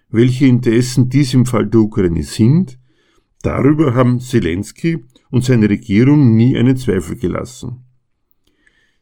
[0.08, 2.78] Welche Interessen dies im Fall der Ukraine sind,
[3.42, 7.84] darüber haben Zelensky und seine Regierung nie einen Zweifel gelassen.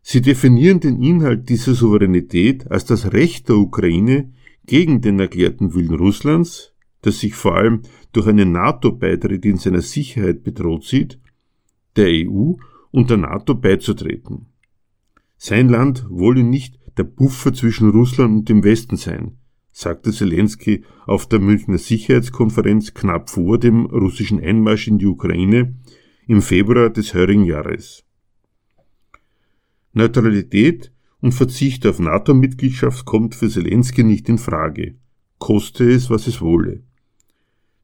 [0.03, 4.33] Sie definieren den Inhalt dieser Souveränität als das Recht der Ukraine
[4.67, 6.74] gegen den erklärten Willen Russlands,
[7.05, 11.19] das sich vor allem durch einen NATO-Beitritt in seiner Sicherheit bedroht sieht,
[11.97, 12.55] der EU
[12.91, 14.47] und der NATO beizutreten.
[15.37, 19.37] Sein Land wolle nicht der Buffer zwischen Russland und dem Westen sein,
[19.71, 25.75] sagte Zelensky auf der Münchner Sicherheitskonferenz knapp vor dem russischen Einmarsch in die Ukraine
[26.27, 28.05] im Februar des heurigen Jahres.
[29.93, 30.91] Neutralität
[31.21, 34.95] und Verzicht auf NATO-Mitgliedschaft kommt für Zelensky nicht in Frage,
[35.39, 36.83] koste es, was es wolle.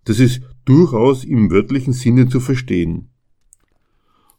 [0.04, 3.10] Das ist durchaus im wörtlichen Sinne zu verstehen.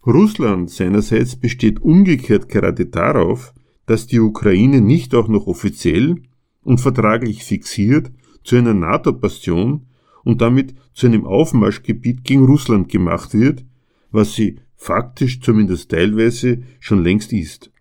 [0.05, 3.53] Russland seinerseits besteht umgekehrt gerade darauf,
[3.85, 6.15] dass die Ukraine nicht auch noch offiziell
[6.63, 8.11] und vertraglich fixiert
[8.43, 9.87] zu einer NATO-Bastion
[10.23, 13.65] und damit zu einem Aufmarschgebiet gegen Russland gemacht wird,
[14.11, 17.71] was sie faktisch zumindest teilweise schon längst ist.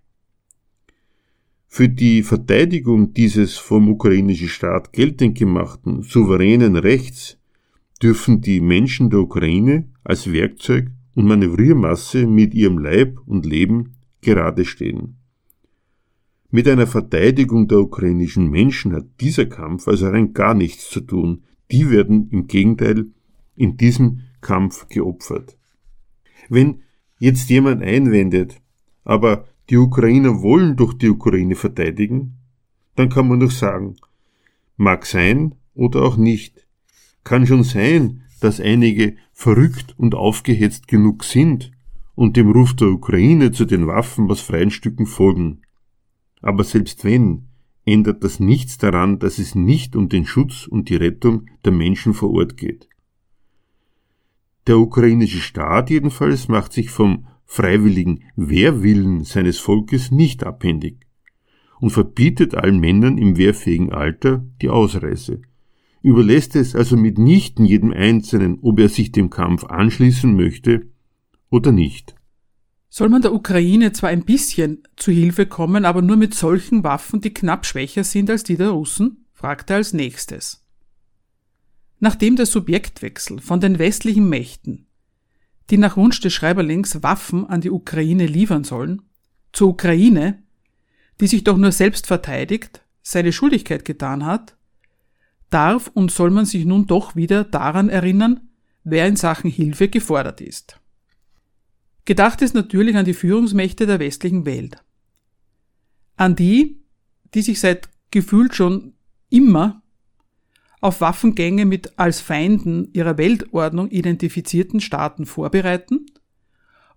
[1.66, 7.38] Für die Verteidigung dieses vom ukrainischen Staat geltend gemachten souveränen Rechts
[8.03, 14.65] dürfen die Menschen der Ukraine als Werkzeug und Manövriermasse mit ihrem Leib und Leben gerade
[14.65, 15.17] stehen.
[16.51, 21.45] Mit einer Verteidigung der ukrainischen Menschen hat dieser Kampf also rein gar nichts zu tun.
[21.71, 23.07] Die werden im Gegenteil
[23.55, 25.57] in diesem Kampf geopfert.
[26.49, 26.83] Wenn
[27.21, 28.61] jetzt jemand einwendet,
[29.05, 32.39] aber die Ukrainer wollen doch die Ukraine verteidigen,
[32.97, 33.97] dann kann man doch sagen,
[34.77, 36.60] mag sein oder auch nicht.
[37.24, 41.70] Kann schon sein, dass einige verrückt und aufgehetzt genug sind
[42.14, 45.62] und dem Ruf der Ukraine zu den Waffen aus freien Stücken folgen.
[46.42, 47.48] Aber selbst wenn,
[47.85, 52.14] ändert das nichts daran, dass es nicht um den Schutz und die Rettung der Menschen
[52.14, 52.88] vor Ort geht.
[54.66, 60.98] Der ukrainische Staat jedenfalls macht sich vom freiwilligen Wehrwillen seines Volkes nicht abhängig
[61.80, 65.42] und verbietet allen Männern im wehrfähigen Alter die Ausreise,
[66.03, 70.87] überlässt es also mitnichten jedem Einzelnen, ob er sich dem Kampf anschließen möchte
[71.51, 72.15] oder nicht.
[72.89, 77.21] Soll man der Ukraine zwar ein bisschen zu Hilfe kommen, aber nur mit solchen Waffen,
[77.21, 79.27] die knapp schwächer sind als die der Russen?
[79.33, 80.67] fragte er als nächstes.
[82.01, 84.87] Nachdem der Subjektwechsel von den westlichen Mächten,
[85.71, 89.03] die nach Wunsch des Schreiberlings Waffen an die Ukraine liefern sollen,
[89.53, 90.43] zur Ukraine,
[91.21, 94.57] die sich doch nur selbst verteidigt, seine Schuldigkeit getan hat,
[95.51, 98.49] darf und soll man sich nun doch wieder daran erinnern,
[98.85, 100.81] wer in Sachen Hilfe gefordert ist.
[102.05, 104.83] Gedacht ist natürlich an die Führungsmächte der westlichen Welt.
[106.17, 106.83] An die,
[107.35, 108.95] die sich seit gefühlt schon
[109.29, 109.83] immer
[110.81, 116.07] auf Waffengänge mit als Feinden ihrer Weltordnung identifizierten Staaten vorbereiten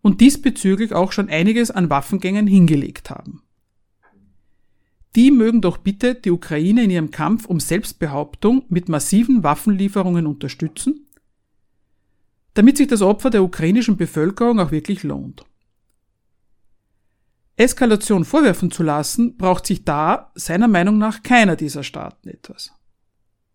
[0.01, 3.43] und diesbezüglich auch schon einiges an Waffengängen hingelegt haben.
[5.15, 11.07] Die mögen doch bitte die Ukraine in ihrem Kampf um Selbstbehauptung mit massiven Waffenlieferungen unterstützen
[12.53, 15.43] damit sich das Opfer der ukrainischen Bevölkerung auch wirklich lohnt.
[17.55, 22.73] Eskalation vorwerfen zu lassen, braucht sich da seiner Meinung nach keiner dieser Staaten etwas.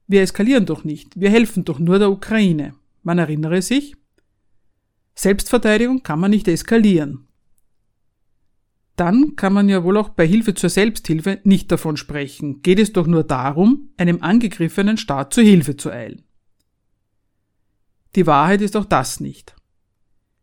[0.06, 2.74] Wir eskalieren doch nicht, wir helfen doch nur der Ukraine.
[3.02, 3.96] Man erinnere sich,
[5.14, 7.27] Selbstverteidigung kann man nicht eskalieren.
[8.98, 12.92] Dann kann man ja wohl auch bei Hilfe zur Selbsthilfe nicht davon sprechen, geht es
[12.92, 16.24] doch nur darum, einem angegriffenen Staat zur Hilfe zu eilen.
[18.16, 19.54] Die Wahrheit ist auch das nicht.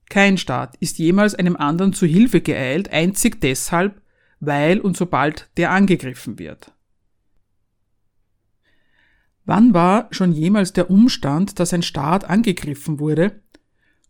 [0.09, 4.01] Kein Staat ist jemals einem anderen zu Hilfe geeilt, einzig deshalb,
[4.39, 6.71] weil und sobald der angegriffen wird.
[9.43, 13.41] Wann war schon jemals der Umstand, dass ein Staat angegriffen wurde,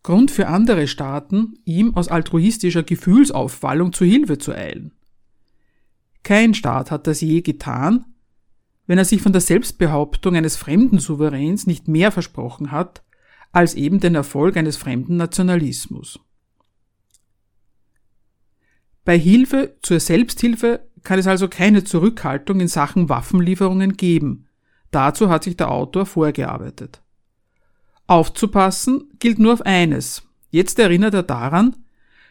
[0.06, 4.92] Grund für andere Staaten, ihm aus altruistischer Gefühlsaufwallung zu Hilfe zu eilen?
[6.22, 8.06] Kein Staat hat das je getan,
[8.86, 13.04] wenn er sich von der Selbstbehauptung eines fremden Souveräns nicht mehr versprochen hat,
[13.52, 16.20] als eben den Erfolg eines fremden Nationalismus.
[19.06, 24.46] Bei Hilfe zur Selbsthilfe kann es also keine Zurückhaltung in Sachen Waffenlieferungen geben.
[24.92, 27.02] Dazu hat sich der Autor vorgearbeitet.
[28.08, 30.24] Aufzupassen gilt nur auf eines.
[30.52, 31.76] Jetzt erinnert er daran,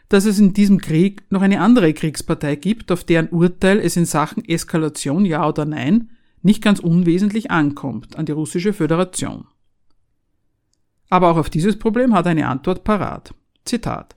[0.09, 4.05] dass es in diesem Krieg noch eine andere Kriegspartei gibt, auf deren Urteil es in
[4.05, 6.09] Sachen Eskalation ja oder nein
[6.41, 9.47] nicht ganz unwesentlich ankommt, an die russische Föderation.
[11.09, 13.33] Aber auch auf dieses Problem hat eine Antwort parat.
[13.65, 14.15] Zitat.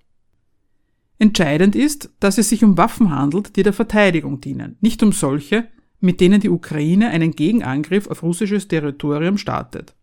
[1.18, 5.68] Entscheidend ist, dass es sich um Waffen handelt, die der Verteidigung dienen, nicht um solche,
[6.00, 9.94] mit denen die Ukraine einen Gegenangriff auf russisches Territorium startet.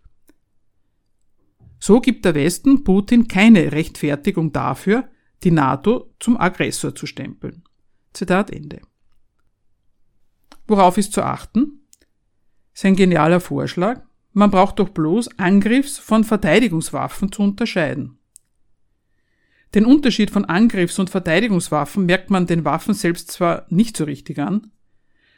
[1.85, 5.07] So gibt der Westen Putin keine Rechtfertigung dafür,
[5.43, 7.61] die NATO zum Aggressor zu stempeln.
[8.11, 8.81] Zitat Ende.
[10.65, 11.85] Worauf ist zu achten?
[12.73, 14.01] Sein genialer Vorschlag,
[14.33, 18.17] man braucht doch bloß Angriffs- von Verteidigungswaffen zu unterscheiden.
[19.75, 24.39] Den Unterschied von Angriffs- und Verteidigungswaffen merkt man den Waffen selbst zwar nicht so richtig
[24.39, 24.71] an.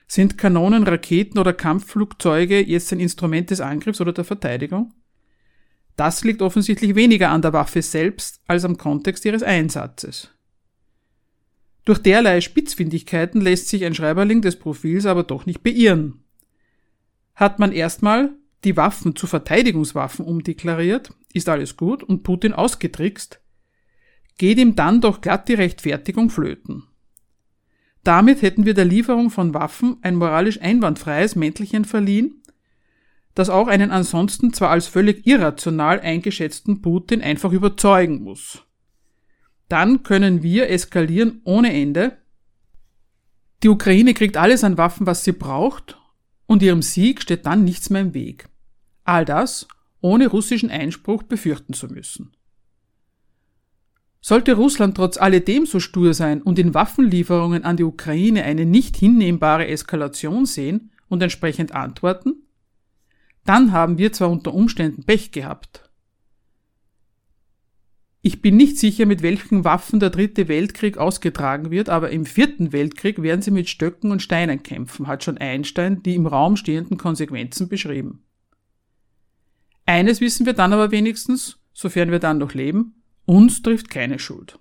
[0.08, 4.94] Sind Kanonen, Raketen oder Kampfflugzeuge jetzt ein Instrument des Angriffs oder der Verteidigung?
[5.98, 10.30] Das liegt offensichtlich weniger an der Waffe selbst als am Kontext ihres Einsatzes.
[11.86, 16.24] Durch derlei Spitzfindigkeiten lässt sich ein Schreiberling des Profils aber doch nicht beirren.
[17.34, 18.32] Hat man erstmal
[18.64, 23.40] die Waffen zu Verteidigungswaffen umdeklariert, ist alles gut und Putin ausgetrickst,
[24.38, 26.84] geht ihm dann doch glatt die Rechtfertigung flöten.
[28.04, 32.44] Damit hätten wir der Lieferung von Waffen ein moralisch einwandfreies Mäntelchen verliehen,
[33.38, 38.68] das auch einen ansonsten zwar als völlig irrational eingeschätzten Putin einfach überzeugen muss
[39.70, 42.18] dann können wir eskalieren ohne Ende.
[43.64, 45.98] Die Ukraine kriegt alles an Waffen, was sie braucht,
[46.46, 48.48] und ihrem Sieg steht dann nichts mehr im Weg.
[49.04, 49.68] All das
[50.00, 52.32] ohne russischen Einspruch befürchten zu müssen.
[54.22, 58.96] Sollte Russland trotz alledem so stur sein und in Waffenlieferungen an die Ukraine eine nicht
[58.96, 62.47] hinnehmbare Eskalation sehen und entsprechend antworten,
[63.50, 65.88] dann haben wir zwar unter Umständen Pech gehabt,
[68.28, 72.74] ich bin nicht sicher, mit welchen Waffen der dritte Weltkrieg ausgetragen wird, aber im vierten
[72.74, 76.98] Weltkrieg werden sie mit Stöcken und Steinen kämpfen, hat schon Einstein die im Raum stehenden
[76.98, 78.24] Konsequenzen beschrieben.
[79.86, 84.60] Eines wissen wir dann aber wenigstens, sofern wir dann noch leben, uns trifft keine Schuld.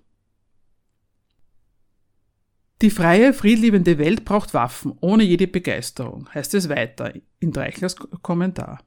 [2.82, 8.84] Die freie, friedliebende Welt braucht Waffen, ohne jede Begeisterung, heißt es weiter in Dreichlers Kommentar.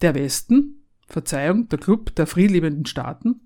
[0.00, 3.40] Der Westen, Verzeihung, der Club der friedliebenden Staaten,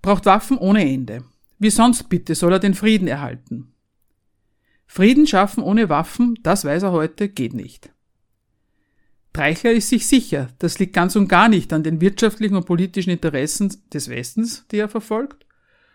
[0.00, 1.24] braucht Waffen ohne Ende.
[1.58, 3.74] Wie sonst bitte soll er den Frieden erhalten?
[4.86, 7.92] Frieden schaffen ohne Waffen, das weiß er heute, geht nicht.
[9.32, 13.10] Dreichler ist sich sicher, das liegt ganz und gar nicht an den wirtschaftlichen und politischen
[13.10, 15.46] Interessen des Westens, die er verfolgt,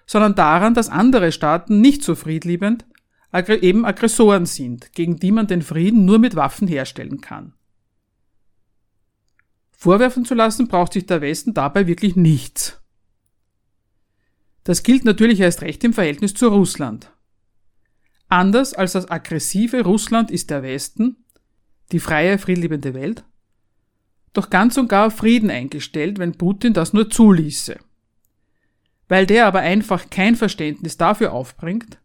[0.06, 2.86] sondern daran, dass andere Staaten nicht so friedliebend
[3.62, 7.54] eben Aggressoren sind, gegen die man den Frieden nur mit Waffen herstellen kann.
[9.72, 12.82] Vorwerfen zu lassen braucht sich der Westen dabei wirklich nichts.
[14.64, 17.12] Das gilt natürlich erst recht im Verhältnis zu Russland.
[18.30, 21.18] Anders als das aggressive Russland ist der Westen,
[21.92, 23.24] die freie, friedliebende Welt,
[24.34, 27.78] doch ganz und gar auf Frieden eingestellt, wenn Putin das nur zuließe.
[29.08, 32.00] Weil der aber einfach kein Verständnis dafür aufbringt,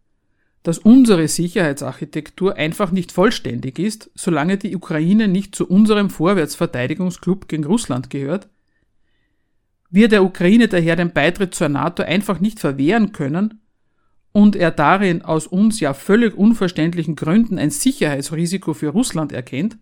[0.62, 7.64] dass unsere Sicherheitsarchitektur einfach nicht vollständig ist, solange die Ukraine nicht zu unserem Vorwärtsverteidigungsklub gegen
[7.64, 8.48] Russland gehört,
[9.90, 13.60] wir der Ukraine daher den Beitritt zur NATO einfach nicht verwehren können
[14.32, 19.78] und er darin aus uns ja völlig unverständlichen Gründen ein Sicherheitsrisiko für Russland erkennt,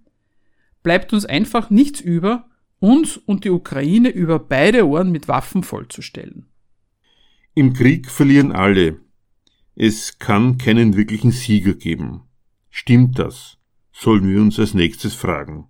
[0.82, 2.48] bleibt uns einfach nichts über,
[2.78, 6.47] uns und die Ukraine über beide Ohren mit Waffen vollzustellen.
[7.58, 9.00] Im Krieg verlieren alle,
[9.74, 12.20] es kann keinen wirklichen Sieger geben.
[12.70, 13.58] Stimmt das?
[13.90, 15.66] Sollen wir uns als nächstes fragen.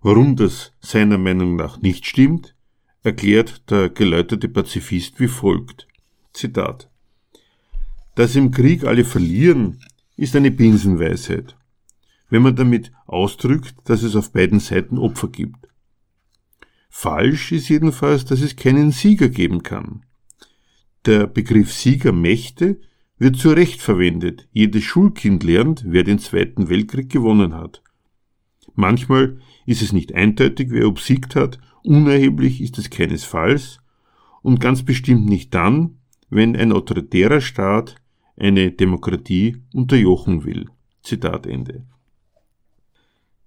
[0.00, 2.56] Warum das seiner Meinung nach nicht stimmt,
[3.04, 5.86] erklärt der geläuterte Pazifist wie folgt.
[6.32, 6.90] Zitat.
[8.16, 9.84] Dass im Krieg alle verlieren,
[10.16, 11.56] ist eine Binsenweisheit,
[12.28, 15.68] wenn man damit ausdrückt, dass es auf beiden Seiten Opfer gibt.
[16.88, 20.02] Falsch ist jedenfalls, dass es keinen Sieger geben kann.
[21.06, 22.78] Der Begriff Siegermächte
[23.16, 24.48] wird zu Recht verwendet.
[24.52, 27.82] Jedes Schulkind lernt, wer den Zweiten Weltkrieg gewonnen hat.
[28.74, 33.80] Manchmal ist es nicht eindeutig, wer obsiegt hat, unerheblich ist es keinesfalls
[34.42, 35.98] und ganz bestimmt nicht dann,
[36.28, 37.96] wenn ein autoritärer Staat
[38.36, 40.68] eine Demokratie unterjochen will.
[41.02, 41.84] Zitat Ende.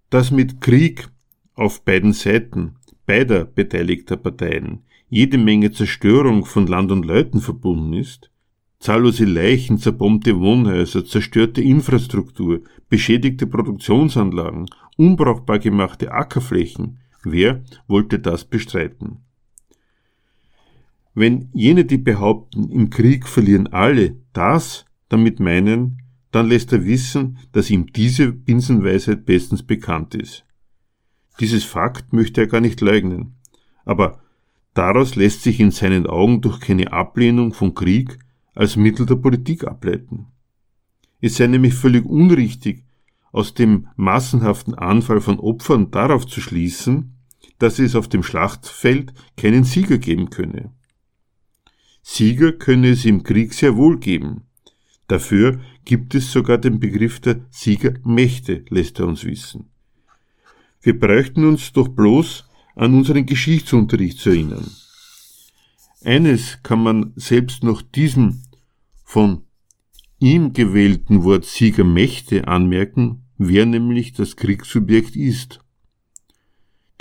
[0.10, 1.08] Dass mit Krieg
[1.54, 2.76] auf beiden Seiten
[3.06, 4.84] beider beteiligter Parteien
[5.14, 8.32] jede Menge Zerstörung von Land und Leuten verbunden ist,
[8.80, 14.66] zahllose Leichen, zerbombte Wohnhäuser, zerstörte Infrastruktur, beschädigte Produktionsanlagen,
[14.98, 19.20] unbrauchbar gemachte Ackerflächen, wer wollte das bestreiten?
[21.14, 26.02] Wenn jene, die behaupten, im Krieg verlieren alle, das damit meinen,
[26.32, 30.44] dann lässt er wissen, dass ihm diese Binsenweisheit bestens bekannt ist.
[31.40, 33.36] Dieses Fakt möchte er gar nicht leugnen.
[33.86, 34.23] Aber
[34.74, 38.18] Daraus lässt sich in seinen Augen durch keine Ablehnung von Krieg
[38.56, 40.28] als Mittel der Politik ableiten.
[41.22, 42.84] Es sei nämlich völlig unrichtig,
[43.32, 47.16] aus dem massenhaften Anfall von Opfern darauf zu schließen,
[47.60, 50.72] dass es auf dem Schlachtfeld keinen Sieger geben könne.
[52.02, 54.44] Sieger könne es im Krieg sehr wohl geben.
[55.08, 59.70] Dafür gibt es sogar den Begriff der Siegermächte, lässt er uns wissen.
[60.82, 62.46] Wir bräuchten uns doch bloß
[62.76, 64.70] an unseren Geschichtsunterricht zu erinnern.
[66.04, 68.42] Eines kann man selbst noch diesem
[69.04, 69.44] von
[70.20, 75.60] ihm gewählten Wort Siegermächte anmerken, wer nämlich das Kriegssubjekt ist.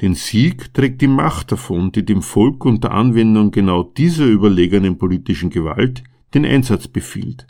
[0.00, 5.50] Den Sieg trägt die Macht davon, die dem Volk unter Anwendung genau dieser überlegenen politischen
[5.50, 6.02] Gewalt
[6.34, 7.46] den Einsatz befiehlt.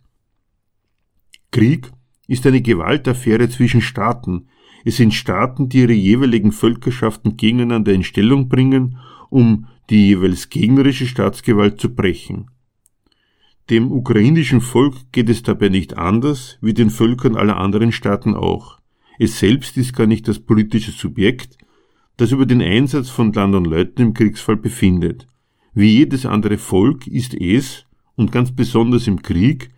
[1.50, 1.90] Krieg
[2.26, 4.48] ist eine Gewaltaffäre zwischen Staaten.
[4.84, 8.98] Es sind Staaten, die ihre jeweiligen Völkerschaften gegeneinander in Stellung bringen,
[9.30, 12.50] um die jeweils gegnerische Staatsgewalt zu brechen.
[13.70, 18.78] Dem ukrainischen Volk geht es dabei nicht anders wie den Völkern aller anderen Staaten auch.
[19.18, 21.58] Es selbst ist gar nicht das politische Subjekt,
[22.16, 25.26] das über den Einsatz von Land und Leuten im Kriegsfall befindet.
[25.74, 29.70] Wie jedes andere Volk ist es, und ganz besonders im Krieg,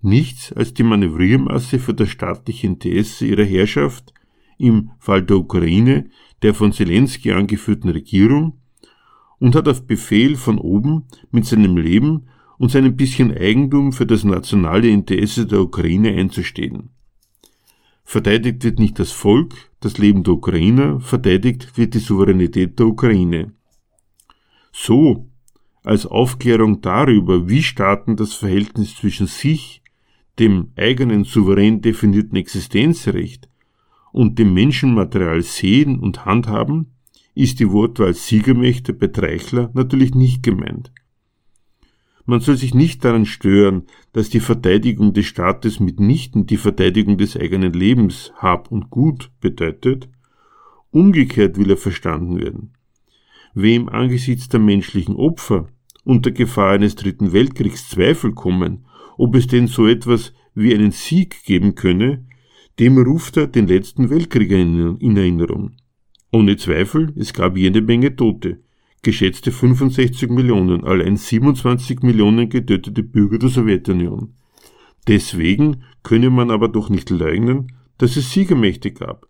[0.00, 4.14] nichts als die Manövriermasse für das staatliche Interesse ihrer Herrschaft,
[4.62, 6.08] im Fall der Ukraine,
[6.42, 8.60] der von Zelensky angeführten Regierung,
[9.38, 14.22] und hat auf Befehl von oben mit seinem Leben und seinem bisschen Eigentum für das
[14.22, 16.90] nationale Interesse der Ukraine einzustehen.
[18.04, 23.52] Verteidigt wird nicht das Volk, das Leben der Ukrainer, verteidigt wird die Souveränität der Ukraine.
[24.70, 25.28] So,
[25.82, 29.82] als Aufklärung darüber, wie Staaten das Verhältnis zwischen sich,
[30.38, 33.48] dem eigenen souverän definierten Existenzrecht
[34.12, 36.92] und dem Menschenmaterial sehen und handhaben,
[37.34, 40.92] ist die Wortwahl Siegermächte bei Treichler natürlich nicht gemeint.
[42.24, 47.36] Man soll sich nicht daran stören, dass die Verteidigung des Staates mitnichten die Verteidigung des
[47.36, 50.08] eigenen Lebens, Hab und Gut bedeutet.
[50.90, 52.74] Umgekehrt will er verstanden werden.
[53.54, 55.66] Wem angesichts der menschlichen Opfer
[56.04, 58.86] unter Gefahr eines dritten Weltkriegs Zweifel kommen,
[59.16, 62.24] ob es denn so etwas wie einen Sieg geben könne,
[62.78, 65.76] dem ruft er den letzten Weltkrieg in Erinnerung.
[66.32, 68.60] Ohne Zweifel, es gab jede Menge Tote,
[69.02, 74.34] geschätzte 65 Millionen, allein 27 Millionen getötete Bürger der Sowjetunion.
[75.08, 79.28] Deswegen könne man aber doch nicht leugnen, dass es Siegermächte gab.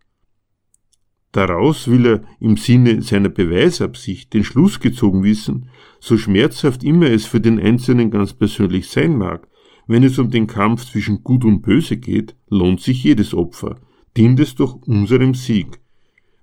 [1.32, 7.24] Daraus will er im Sinne seiner Beweisabsicht den Schluss gezogen wissen, so schmerzhaft immer es
[7.24, 9.48] für den Einzelnen ganz persönlich sein mag,
[9.86, 13.76] wenn es um den Kampf zwischen Gut und Böse geht, lohnt sich jedes Opfer,
[14.16, 15.80] dient es doch unserem Sieg.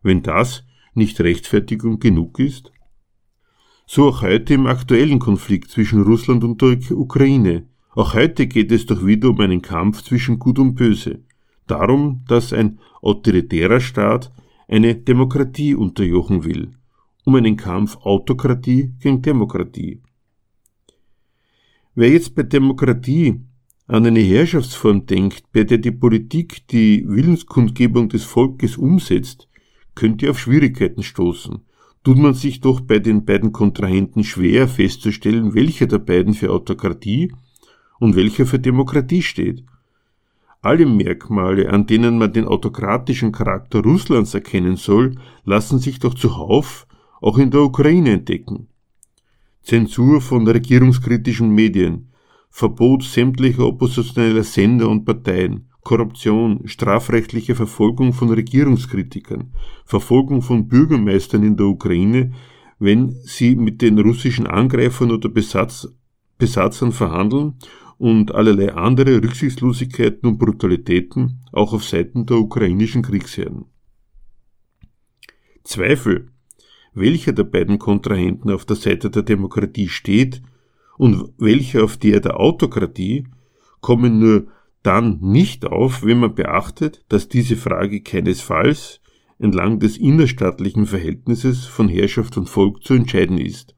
[0.01, 0.63] Wenn das
[0.93, 2.71] nicht Rechtfertigung genug ist,
[3.85, 7.65] so auch heute im aktuellen Konflikt zwischen Russland und der Ukraine.
[7.95, 11.23] Auch heute geht es doch wieder um einen Kampf zwischen Gut und Böse.
[11.65, 14.31] Darum, dass ein autoritärer Staat
[14.67, 16.69] eine Demokratie unterjochen will.
[17.25, 20.01] Um einen Kampf Autokratie gegen Demokratie.
[21.99, 23.41] Wer jetzt bei Demokratie
[23.87, 29.49] an eine Herrschaftsform denkt, bei der die Politik die Willenskundgebung des Volkes umsetzt,
[29.95, 31.59] könnte auf Schwierigkeiten stoßen
[32.05, 37.33] tut man sich doch bei den beiden Kontrahenten schwer festzustellen, welcher der beiden für Autokratie
[37.99, 39.65] und welcher für Demokratie steht.
[40.61, 46.87] Alle Merkmale, an denen man den autokratischen Charakter Russlands erkennen soll, lassen sich doch zuhauf
[47.19, 48.69] auch in der Ukraine entdecken.
[49.69, 52.07] Zensur von regierungskritischen Medien,
[52.49, 59.53] Verbot sämtlicher oppositioneller Sender und Parteien, Korruption, strafrechtliche Verfolgung von Regierungskritikern,
[59.85, 62.33] Verfolgung von Bürgermeistern in der Ukraine,
[62.79, 65.87] wenn sie mit den russischen Angreifern oder Besatz,
[66.39, 67.53] Besatzern verhandeln
[67.99, 73.65] und allerlei andere Rücksichtslosigkeiten und Brutalitäten auch auf Seiten der ukrainischen Kriegsherren.
[75.63, 76.31] Zweifel,
[76.99, 80.41] welcher der beiden Kontrahenten auf der Seite der Demokratie steht
[80.97, 83.25] und welcher auf der der Autokratie,
[83.81, 84.47] kommen nur
[84.83, 89.01] dann nicht auf, wenn man beachtet, dass diese Frage keinesfalls
[89.37, 93.75] entlang des innerstaatlichen Verhältnisses von Herrschaft und Volk zu entscheiden ist.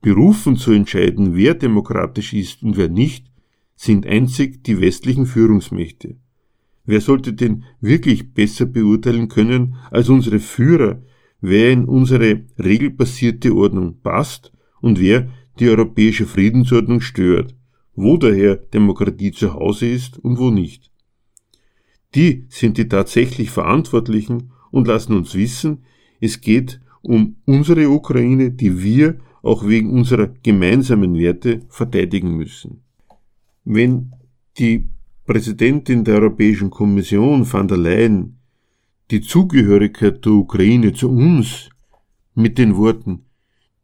[0.00, 3.26] Berufen zu entscheiden, wer demokratisch ist und wer nicht,
[3.74, 6.16] sind einzig die westlichen Führungsmächte.
[6.84, 11.02] Wer sollte denn wirklich besser beurteilen können als unsere Führer,
[11.40, 15.28] wer in unsere regelbasierte Ordnung passt und wer
[15.58, 17.54] die europäische Friedensordnung stört?
[18.00, 20.92] wo daher Demokratie zu Hause ist und wo nicht.
[22.14, 25.84] Die sind die tatsächlich Verantwortlichen und lassen uns wissen,
[26.20, 32.84] es geht um unsere Ukraine, die wir auch wegen unserer gemeinsamen Werte verteidigen müssen.
[33.64, 34.12] Wenn
[34.58, 34.88] die
[35.26, 38.37] Präsidentin der Europäischen Kommission van der Leyen
[39.10, 41.70] die Zugehörigkeit der Ukraine zu uns
[42.34, 43.24] mit den Worten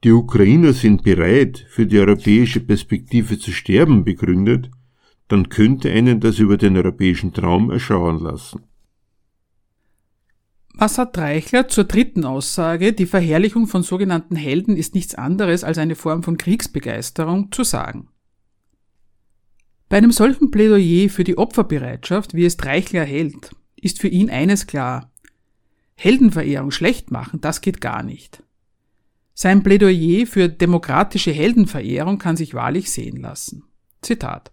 [0.04, 4.70] die Ukrainer sind bereit, für die europäische Perspektive zu sterben, begründet,
[5.28, 8.64] dann könnte einen das über den europäischen Traum erschauern lassen.
[10.74, 15.78] Was hat Reichler zur dritten Aussage, die Verherrlichung von sogenannten Helden ist nichts anderes als
[15.78, 18.08] eine Form von Kriegsbegeisterung, zu sagen?
[19.88, 24.66] Bei einem solchen Plädoyer für die Opferbereitschaft, wie es Reichler hält, ist für ihn eines
[24.66, 25.13] klar.
[25.96, 28.42] Heldenverehrung schlecht machen, das geht gar nicht.
[29.34, 33.64] Sein Plädoyer für demokratische Heldenverehrung kann sich wahrlich sehen lassen.
[34.00, 34.52] Zitat.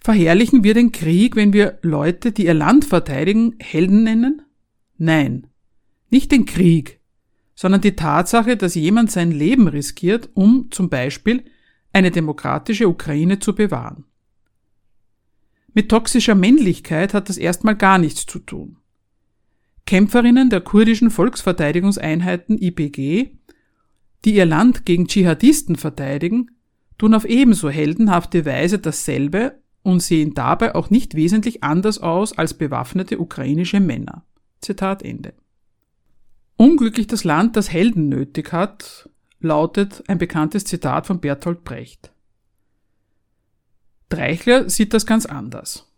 [0.00, 4.42] Verherrlichen wir den Krieg, wenn wir Leute, die ihr Land verteidigen, Helden nennen?
[4.98, 5.48] Nein,
[6.10, 7.00] nicht den Krieg,
[7.54, 11.44] sondern die Tatsache, dass jemand sein Leben riskiert, um zum Beispiel
[11.92, 14.04] eine demokratische Ukraine zu bewahren.
[15.76, 18.78] Mit toxischer Männlichkeit hat das erstmal gar nichts zu tun.
[19.84, 23.32] Kämpferinnen der kurdischen Volksverteidigungseinheiten IPG,
[24.24, 26.50] die ihr Land gegen Dschihadisten verteidigen,
[26.96, 32.54] tun auf ebenso heldenhafte Weise dasselbe und sehen dabei auch nicht wesentlich anders aus als
[32.54, 34.24] bewaffnete ukrainische Männer.
[34.62, 35.34] Zitat Ende.
[36.56, 39.10] Unglücklich das Land, das Helden nötig hat,
[39.40, 42.14] lautet ein bekanntes Zitat von Bertolt Brecht.
[44.08, 45.90] Dreichler sieht das ganz anders.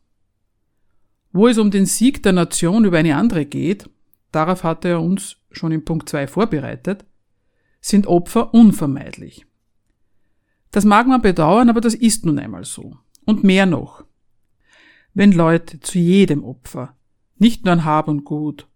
[1.33, 3.91] Wo es um den Sieg der Nation über eine andere geht,
[4.33, 7.05] darauf hatte er uns schon in Punkt 2 vorbereitet,
[7.81, 9.47] sind Opfer unvermeidlich.
[10.71, 12.97] Das mag man bedauern, aber das ist nun einmal so.
[13.25, 14.05] Und mehr noch.
[15.15, 16.97] Wenn Leute zu jedem Opfer,
[17.37, 18.67] nicht nur an Hab und Gut,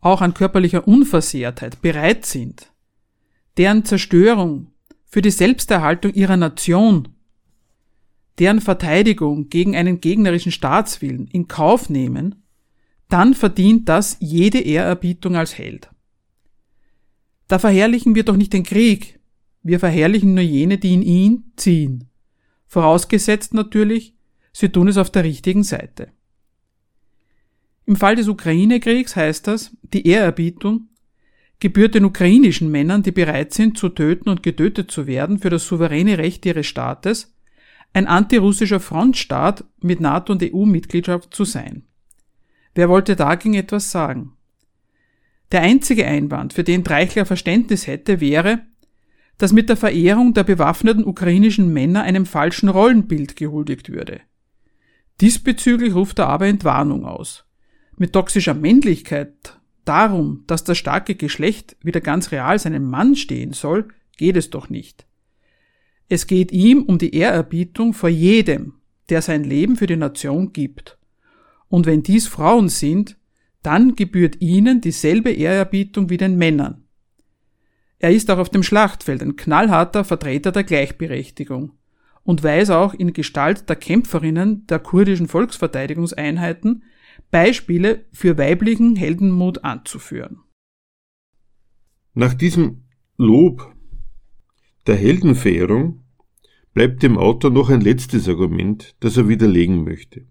[0.00, 2.72] auch an körperlicher Unversehrtheit bereit sind,
[3.56, 4.72] deren Zerstörung
[5.04, 7.15] für die Selbsterhaltung ihrer Nation,
[8.38, 12.44] deren Verteidigung gegen einen gegnerischen Staatswillen in Kauf nehmen,
[13.08, 15.90] dann verdient das jede Ehrerbietung als Held.
[17.48, 19.20] Da verherrlichen wir doch nicht den Krieg,
[19.62, 22.08] wir verherrlichen nur jene, die in ihn ziehen.
[22.66, 24.14] Vorausgesetzt natürlich,
[24.52, 26.12] sie tun es auf der richtigen Seite.
[27.84, 30.88] Im Fall des Ukraine-Kriegs heißt das, die Ehrerbietung
[31.60, 35.66] gebührt den ukrainischen Männern, die bereit sind, zu töten und getötet zu werden für das
[35.66, 37.35] souveräne Recht ihres Staates,
[37.96, 41.84] ein antirussischer Frontstaat mit NATO- und EU-Mitgliedschaft zu sein.
[42.74, 44.34] Wer wollte dagegen etwas sagen?
[45.50, 48.60] Der einzige Einwand, für den Dreichler Verständnis hätte, wäre,
[49.38, 54.20] dass mit der Verehrung der bewaffneten ukrainischen Männer einem falschen Rollenbild gehuldigt würde.
[55.22, 57.46] Diesbezüglich ruft er aber Entwarnung aus.
[57.96, 63.88] Mit toxischer Männlichkeit darum, dass das starke Geschlecht wieder ganz real seinem Mann stehen soll,
[64.18, 65.06] geht es doch nicht.
[66.08, 68.74] Es geht ihm um die Ehrerbietung vor jedem,
[69.08, 70.98] der sein Leben für die Nation gibt.
[71.68, 73.16] Und wenn dies Frauen sind,
[73.62, 76.84] dann gebührt ihnen dieselbe Ehrerbietung wie den Männern.
[77.98, 81.72] Er ist auch auf dem Schlachtfeld ein knallharter Vertreter der Gleichberechtigung
[82.22, 86.84] und weiß auch in Gestalt der Kämpferinnen der kurdischen Volksverteidigungseinheiten
[87.30, 90.40] Beispiele für weiblichen Heldenmut anzuführen.
[92.14, 92.84] Nach diesem
[93.16, 93.75] Lob
[94.86, 96.00] der Heldenverehrung
[96.72, 100.26] bleibt dem Autor noch ein letztes Argument, das er widerlegen möchte.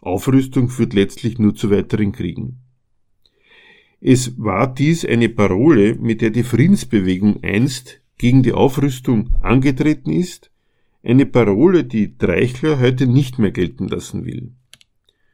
[0.00, 2.58] Aufrüstung führt letztlich nur zu weiteren Kriegen.
[4.00, 10.50] Es war dies eine Parole, mit der die Friedensbewegung einst gegen die Aufrüstung angetreten ist,
[11.02, 14.52] eine Parole, die Dreichler heute nicht mehr gelten lassen will.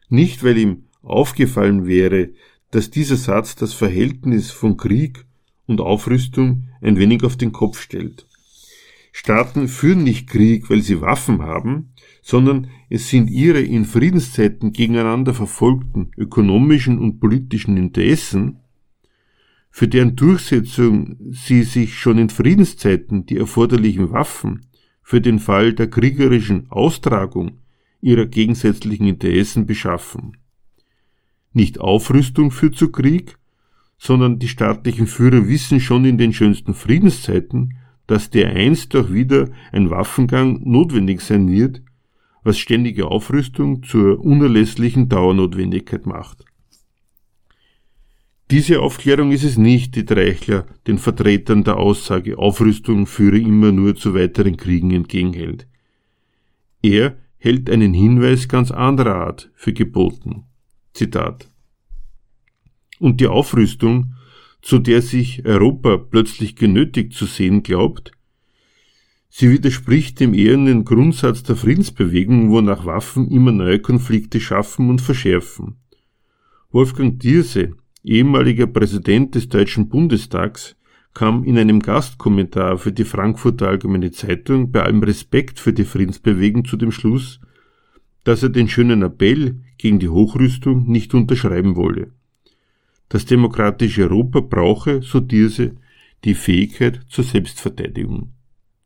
[0.08, 2.30] Nicht, weil ihm aufgefallen wäre,
[2.70, 5.26] dass dieser Satz das Verhältnis von Krieg
[5.66, 8.26] und Aufrüstung ein wenig auf den Kopf stellt.
[9.16, 15.32] Staaten führen nicht Krieg, weil sie Waffen haben, sondern es sind ihre in Friedenszeiten gegeneinander
[15.34, 18.58] verfolgten ökonomischen und politischen Interessen,
[19.70, 24.66] für deren Durchsetzung sie sich schon in Friedenszeiten die erforderlichen Waffen
[25.00, 27.60] für den Fall der kriegerischen Austragung
[28.00, 30.38] ihrer gegensätzlichen Interessen beschaffen.
[31.52, 33.38] Nicht Aufrüstung führt zu Krieg,
[33.96, 39.90] sondern die staatlichen Führer wissen schon in den schönsten Friedenszeiten, dass dereinst doch wieder ein
[39.90, 41.82] Waffengang notwendig sein wird,
[42.42, 46.44] was ständige Aufrüstung zur unerlässlichen Dauernotwendigkeit macht.
[48.50, 53.96] Diese Aufklärung ist es nicht, die Dreichler den Vertretern der Aussage Aufrüstung führe immer nur
[53.96, 55.66] zu weiteren Kriegen entgegenhält.
[56.82, 60.44] Er hält einen Hinweis ganz anderer Art für geboten.
[60.92, 61.48] Zitat.
[63.00, 64.13] Und die Aufrüstung
[64.64, 68.12] zu der sich Europa plötzlich genötigt zu sehen glaubt,
[69.28, 75.76] sie widerspricht dem ehernen Grundsatz der Friedensbewegung, wonach Waffen immer neue Konflikte schaffen und verschärfen.
[76.70, 80.76] Wolfgang Dierse, ehemaliger Präsident des Deutschen Bundestags,
[81.12, 86.64] kam in einem Gastkommentar für die Frankfurter Allgemeine Zeitung bei allem Respekt für die Friedensbewegung
[86.64, 87.38] zu dem Schluss,
[88.24, 92.12] dass er den schönen Appell gegen die Hochrüstung nicht unterschreiben wolle.
[93.08, 95.76] Das demokratische Europa brauche, so diese,
[96.24, 98.32] die Fähigkeit zur Selbstverteidigung.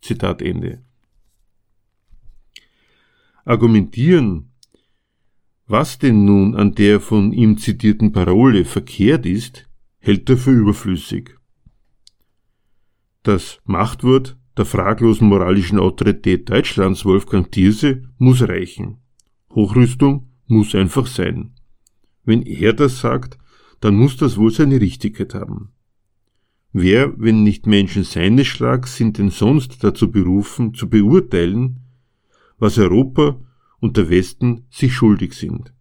[0.00, 0.82] Zitat Ende.
[3.44, 4.52] Argumentieren,
[5.66, 11.38] was denn nun an der von ihm zitierten Parole verkehrt ist, hält er für überflüssig.
[13.22, 18.98] Das Machtwort der fraglosen moralischen Autorität Deutschlands Wolfgang Thierse muss reichen.
[19.50, 21.54] Hochrüstung muss einfach sein.
[22.24, 23.38] Wenn er das sagt,
[23.80, 25.70] dann muss das wohl seine Richtigkeit haben.
[26.72, 31.80] Wer, wenn nicht Menschen seines Schlags, sind denn sonst dazu berufen, zu beurteilen,
[32.58, 33.40] was Europa
[33.80, 35.72] und der Westen sich schuldig sind?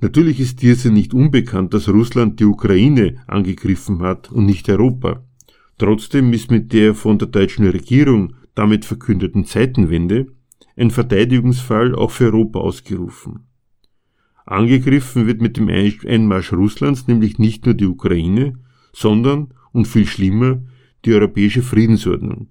[0.00, 5.24] Natürlich ist Dirse nicht unbekannt, dass Russland die Ukraine angegriffen hat und nicht Europa.
[5.76, 10.26] Trotzdem ist mit der von der deutschen Regierung damit verkündeten Zeitenwende
[10.76, 13.47] ein Verteidigungsfall auch für Europa ausgerufen.
[14.50, 18.58] Angegriffen wird mit dem Einmarsch Russlands nämlich nicht nur die Ukraine,
[18.92, 20.62] sondern, und viel schlimmer,
[21.04, 22.48] die europäische Friedensordnung.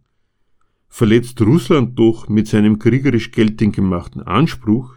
[0.87, 4.95] Verletzt Russland doch mit seinem kriegerisch geltend gemachten Anspruch,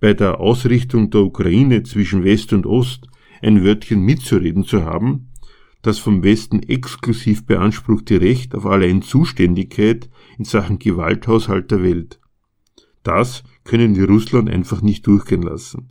[0.00, 3.08] bei der Ausrichtung der Ukraine zwischen West und Ost
[3.42, 5.30] ein Wörtchen mitzureden zu haben,
[5.82, 10.08] das vom Westen exklusiv beanspruchte Recht auf allein Zuständigkeit
[10.38, 12.20] in Sachen Gewalthaushalt der Welt.
[13.02, 15.90] Das können wir Russland einfach nicht durchgehen lassen.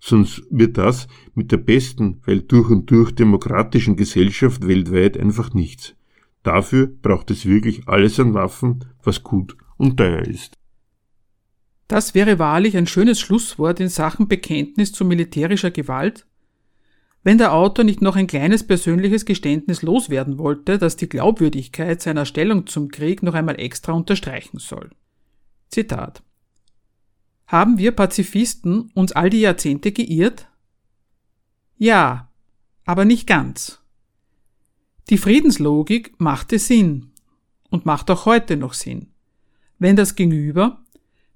[0.00, 5.94] Sonst wird das mit der besten, weil durch und durch demokratischen Gesellschaft weltweit einfach nichts.
[6.42, 10.54] Dafür braucht es wirklich alles an Waffen, was gut und teuer ist.
[11.86, 16.26] Das wäre wahrlich ein schönes Schlusswort in Sachen Bekenntnis zu militärischer Gewalt,
[17.22, 22.24] wenn der Autor nicht noch ein kleines persönliches Geständnis loswerden wollte, das die Glaubwürdigkeit seiner
[22.24, 24.90] Stellung zum Krieg noch einmal extra unterstreichen soll.
[25.68, 26.22] Zitat
[27.50, 30.46] Haben wir Pazifisten uns all die Jahrzehnte geirrt?
[31.78, 32.30] Ja,
[32.84, 33.80] aber nicht ganz.
[35.08, 37.10] Die Friedenslogik machte Sinn
[37.68, 39.08] und macht auch heute noch Sinn,
[39.80, 40.84] wenn das Gegenüber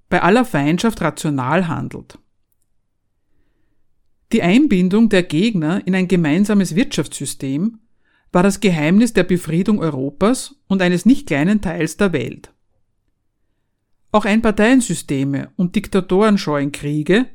[0.07, 2.17] bei aller Feindschaft rational handelt.
[4.31, 7.79] Die Einbindung der Gegner in ein gemeinsames Wirtschaftssystem
[8.31, 12.54] war das Geheimnis der Befriedung Europas und eines nicht kleinen Teils der Welt.
[14.15, 17.25] Auch Einparteiensysteme und Diktatoren scheuen Kriege,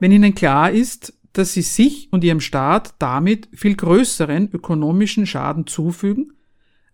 [0.00, 5.68] wenn ihnen klar ist, dass sie sich und ihrem Staat damit viel größeren ökonomischen Schaden
[5.68, 6.32] zufügen,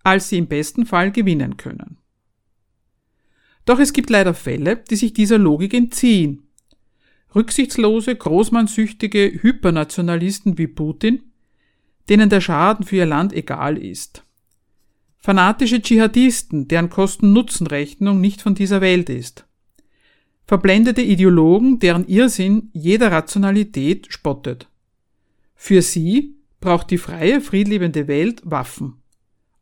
[0.02, 1.96] als sie im besten Fall gewinnen können.
[3.64, 6.42] Doch es gibt leider Fälle, die sich dieser Logik entziehen
[7.34, 11.22] Rücksichtslose, großmannsüchtige Hypernationalisten wie Putin,
[12.10, 14.22] denen der Schaden für ihr Land egal ist.
[15.24, 19.46] Fanatische Dschihadisten, deren Kosten-Nutzen-Rechnung nicht von dieser Welt ist.
[20.44, 24.68] Verblendete Ideologen, deren Irrsinn jeder Rationalität spottet.
[25.54, 29.00] Für sie braucht die freie, friedliebende Welt Waffen.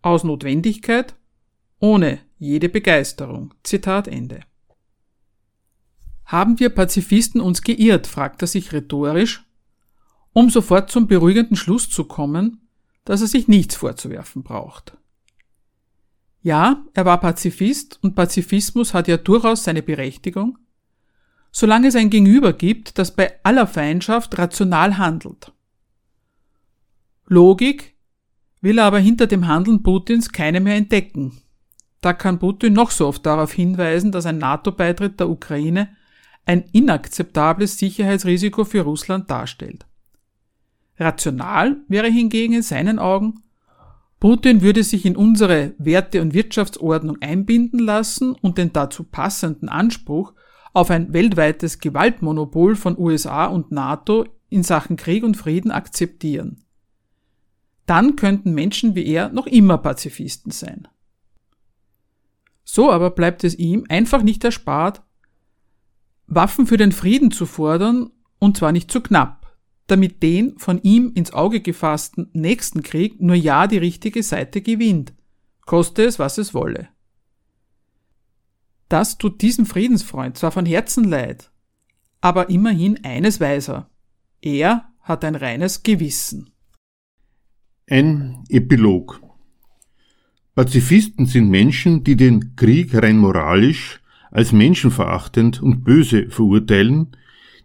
[0.00, 1.14] Aus Notwendigkeit,
[1.78, 3.54] ohne jede Begeisterung.
[3.62, 4.40] Zitat Ende.
[6.24, 9.46] Haben wir Pazifisten uns geirrt, fragt er sich rhetorisch,
[10.32, 12.66] um sofort zum beruhigenden Schluss zu kommen,
[13.04, 14.96] dass er sich nichts vorzuwerfen braucht.
[16.42, 20.58] Ja, er war Pazifist und Pazifismus hat ja durchaus seine Berechtigung,
[21.52, 25.52] solange es ein Gegenüber gibt, das bei aller Feindschaft rational handelt.
[27.26, 27.94] Logik
[28.60, 31.42] will er aber hinter dem Handeln Putins keine mehr entdecken.
[32.00, 35.96] Da kann Putin noch so oft darauf hinweisen, dass ein NATO-Beitritt der Ukraine
[36.44, 39.86] ein inakzeptables Sicherheitsrisiko für Russland darstellt.
[40.98, 43.42] Rational wäre hingegen in seinen Augen,
[44.22, 50.32] Putin würde sich in unsere Werte- und Wirtschaftsordnung einbinden lassen und den dazu passenden Anspruch
[50.72, 56.62] auf ein weltweites Gewaltmonopol von USA und NATO in Sachen Krieg und Frieden akzeptieren.
[57.86, 60.86] Dann könnten Menschen wie er noch immer Pazifisten sein.
[62.62, 65.02] So aber bleibt es ihm einfach nicht erspart,
[66.28, 69.41] Waffen für den Frieden zu fordern, und zwar nicht zu knapp,
[69.86, 75.12] damit den von ihm ins Auge gefassten nächsten Krieg nur ja die richtige Seite gewinnt,
[75.66, 76.88] koste es, was es wolle.
[78.88, 81.50] Das tut diesem Friedensfreund zwar von Herzen leid,
[82.20, 83.90] aber immerhin eines weiß er.
[84.40, 86.50] Er hat ein reines Gewissen.
[87.88, 89.20] Ein Epilog.
[90.54, 97.16] Pazifisten sind Menschen, die den Krieg rein moralisch als menschenverachtend und böse verurteilen,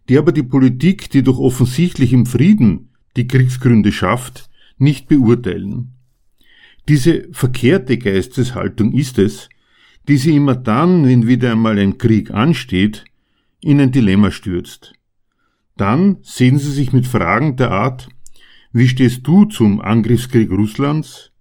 [0.10, 5.94] die aber die Politik, die durch offensichtlich im Frieden die Kriegsgründe schafft, nicht beurteilen.
[6.88, 9.50] Diese verkehrte Geisteshaltung ist es,
[10.08, 13.04] die sie immer dann, wenn wieder einmal ein Krieg ansteht,
[13.60, 14.94] in ein Dilemma stürzt.
[15.76, 18.08] Dann sehen sie sich mit Fragen der Art,
[18.72, 21.32] wie stehst du zum Angriffskrieg Russlands?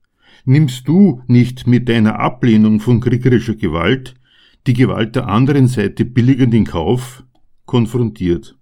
[0.45, 4.15] Nimmst du nicht mit deiner Ablehnung von kriegerischer Gewalt
[4.67, 7.25] die Gewalt der anderen Seite billigend in Kauf?
[7.67, 8.57] Konfrontiert.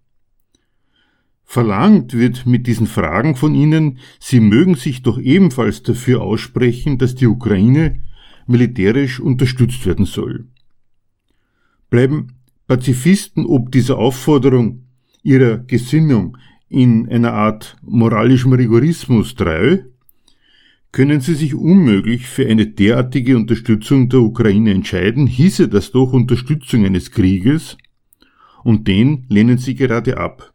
[1.44, 7.14] Verlangt wird mit diesen Fragen von ihnen, sie mögen sich doch ebenfalls dafür aussprechen, dass
[7.14, 8.00] die Ukraine
[8.46, 10.46] militärisch unterstützt werden soll.
[11.90, 12.32] Bleiben
[12.66, 14.86] Pazifisten ob dieser Aufforderung
[15.22, 16.38] ihrer Gesinnung
[16.68, 19.78] in einer Art moralischem Rigorismus treu,
[20.92, 26.84] können sie sich unmöglich für eine derartige Unterstützung der Ukraine entscheiden, hieße das doch Unterstützung
[26.84, 27.76] eines Krieges,
[28.64, 30.52] und den lehnen sie gerade ab.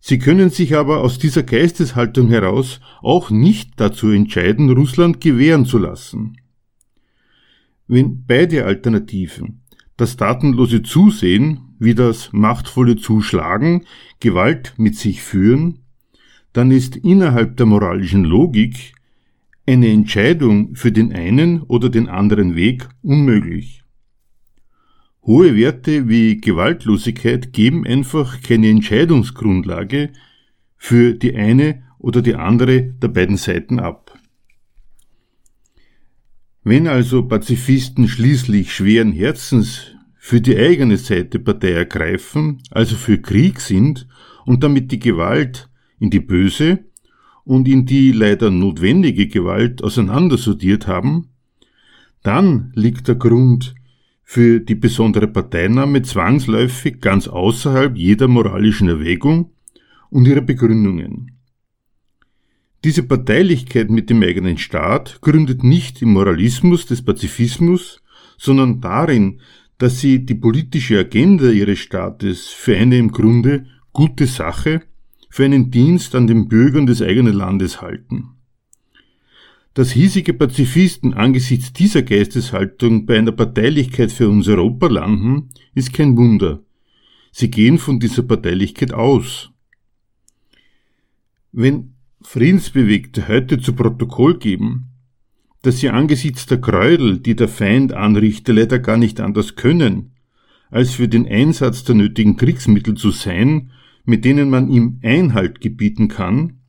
[0.00, 5.78] Sie können sich aber aus dieser Geisteshaltung heraus auch nicht dazu entscheiden, Russland gewähren zu
[5.78, 6.36] lassen.
[7.86, 9.62] Wenn beide Alternativen,
[9.96, 13.86] das tatenlose Zusehen wie das machtvolle Zuschlagen,
[14.20, 15.78] Gewalt mit sich führen,
[16.52, 18.94] dann ist innerhalb der moralischen Logik
[19.66, 23.83] eine Entscheidung für den einen oder den anderen Weg unmöglich.
[25.26, 30.12] Hohe Werte wie Gewaltlosigkeit geben einfach keine Entscheidungsgrundlage
[30.76, 34.18] für die eine oder die andere der beiden Seiten ab.
[36.62, 43.60] Wenn also Pazifisten schließlich schweren Herzens für die eigene Seite Partei ergreifen, also für Krieg
[43.60, 44.06] sind
[44.44, 46.84] und damit die Gewalt in die böse
[47.44, 51.30] und in die leider notwendige Gewalt auseinandersortiert haben,
[52.22, 53.74] dann liegt der Grund
[54.24, 59.52] für die besondere Parteinahme zwangsläufig ganz außerhalb jeder moralischen Erwägung
[60.10, 61.38] und ihrer Begründungen.
[62.84, 68.02] Diese Parteilichkeit mit dem eigenen Staat gründet nicht im Moralismus des Pazifismus,
[68.36, 69.40] sondern darin,
[69.78, 74.82] dass sie die politische Agenda ihres Staates für eine im Grunde gute Sache,
[75.30, 78.33] für einen Dienst an den Bürgern des eigenen Landes halten.
[79.74, 86.16] Dass hiesige Pazifisten angesichts dieser Geisteshaltung bei einer Parteilichkeit für uns Europa landen, ist kein
[86.16, 86.62] Wunder.
[87.32, 89.50] Sie gehen von dieser Parteilichkeit aus.
[91.50, 94.90] Wenn Friedensbewegte heute zu Protokoll geben,
[95.62, 100.12] dass sie angesichts der Gräuel, die der Feind anrichte, leider gar nicht anders können,
[100.70, 103.70] als für den Einsatz der nötigen Kriegsmittel zu sein,
[104.04, 106.60] mit denen man ihm Einhalt gebieten kann,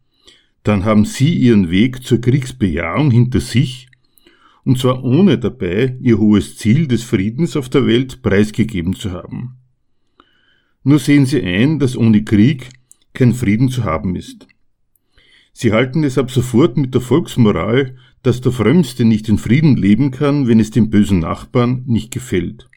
[0.66, 3.88] dann haben sie ihren Weg zur Kriegsbejahung hinter sich,
[4.64, 9.58] und zwar ohne dabei ihr hohes Ziel des Friedens auf der Welt preisgegeben zu haben.
[10.84, 12.70] Nur sehen sie ein, dass ohne Krieg
[13.14, 14.48] kein Frieden zu haben ist.
[15.54, 20.10] Sie halten es ab sofort mit der Volksmoral, dass der Frömmste nicht in Frieden leben
[20.10, 22.68] kann, wenn es dem bösen Nachbarn nicht gefällt.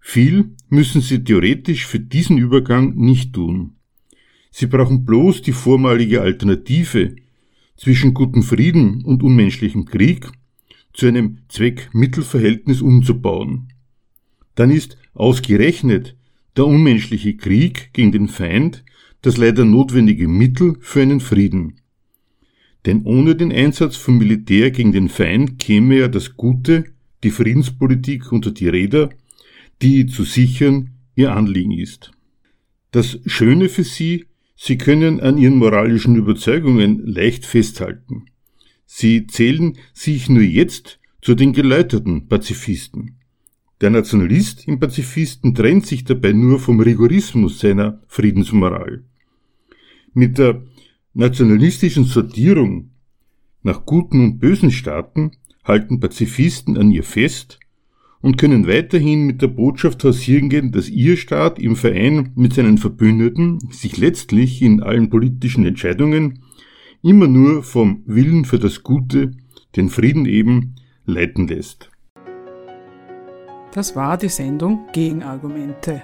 [0.00, 3.76] Viel müssen sie theoretisch für diesen Übergang nicht tun.
[4.52, 7.16] Sie brauchen bloß die vormalige Alternative
[7.76, 10.30] zwischen gutem Frieden und unmenschlichem Krieg
[10.92, 13.72] zu einem Zweck-Mittel-Verhältnis umzubauen.
[14.54, 16.14] Dann ist ausgerechnet
[16.54, 18.84] der unmenschliche Krieg gegen den Feind
[19.22, 21.80] das leider notwendige Mittel für einen Frieden.
[22.84, 26.84] Denn ohne den Einsatz von Militär gegen den Feind käme ja das Gute,
[27.22, 29.10] die Friedenspolitik unter die Räder,
[29.80, 32.10] die zu sichern ihr Anliegen ist.
[32.90, 34.26] Das Schöne für sie
[34.64, 38.26] Sie können an ihren moralischen Überzeugungen leicht festhalten.
[38.86, 43.16] Sie zählen sich nur jetzt zu den geläuterten Pazifisten.
[43.80, 49.02] Der Nationalist im Pazifisten trennt sich dabei nur vom Rigorismus seiner Friedensmoral.
[50.14, 50.62] Mit der
[51.12, 52.92] nationalistischen Sortierung
[53.64, 55.32] nach guten und bösen Staaten
[55.64, 57.58] halten Pazifisten an ihr fest
[58.22, 62.78] und können weiterhin mit der Botschaft hausieren gehen, dass ihr Staat im Verein mit seinen
[62.78, 66.38] Verbündeten sich letztlich in allen politischen Entscheidungen
[67.02, 69.32] immer nur vom Willen für das Gute,
[69.74, 71.90] den Frieden eben, leiten lässt.
[73.72, 76.02] Das war die Sendung Gegenargumente.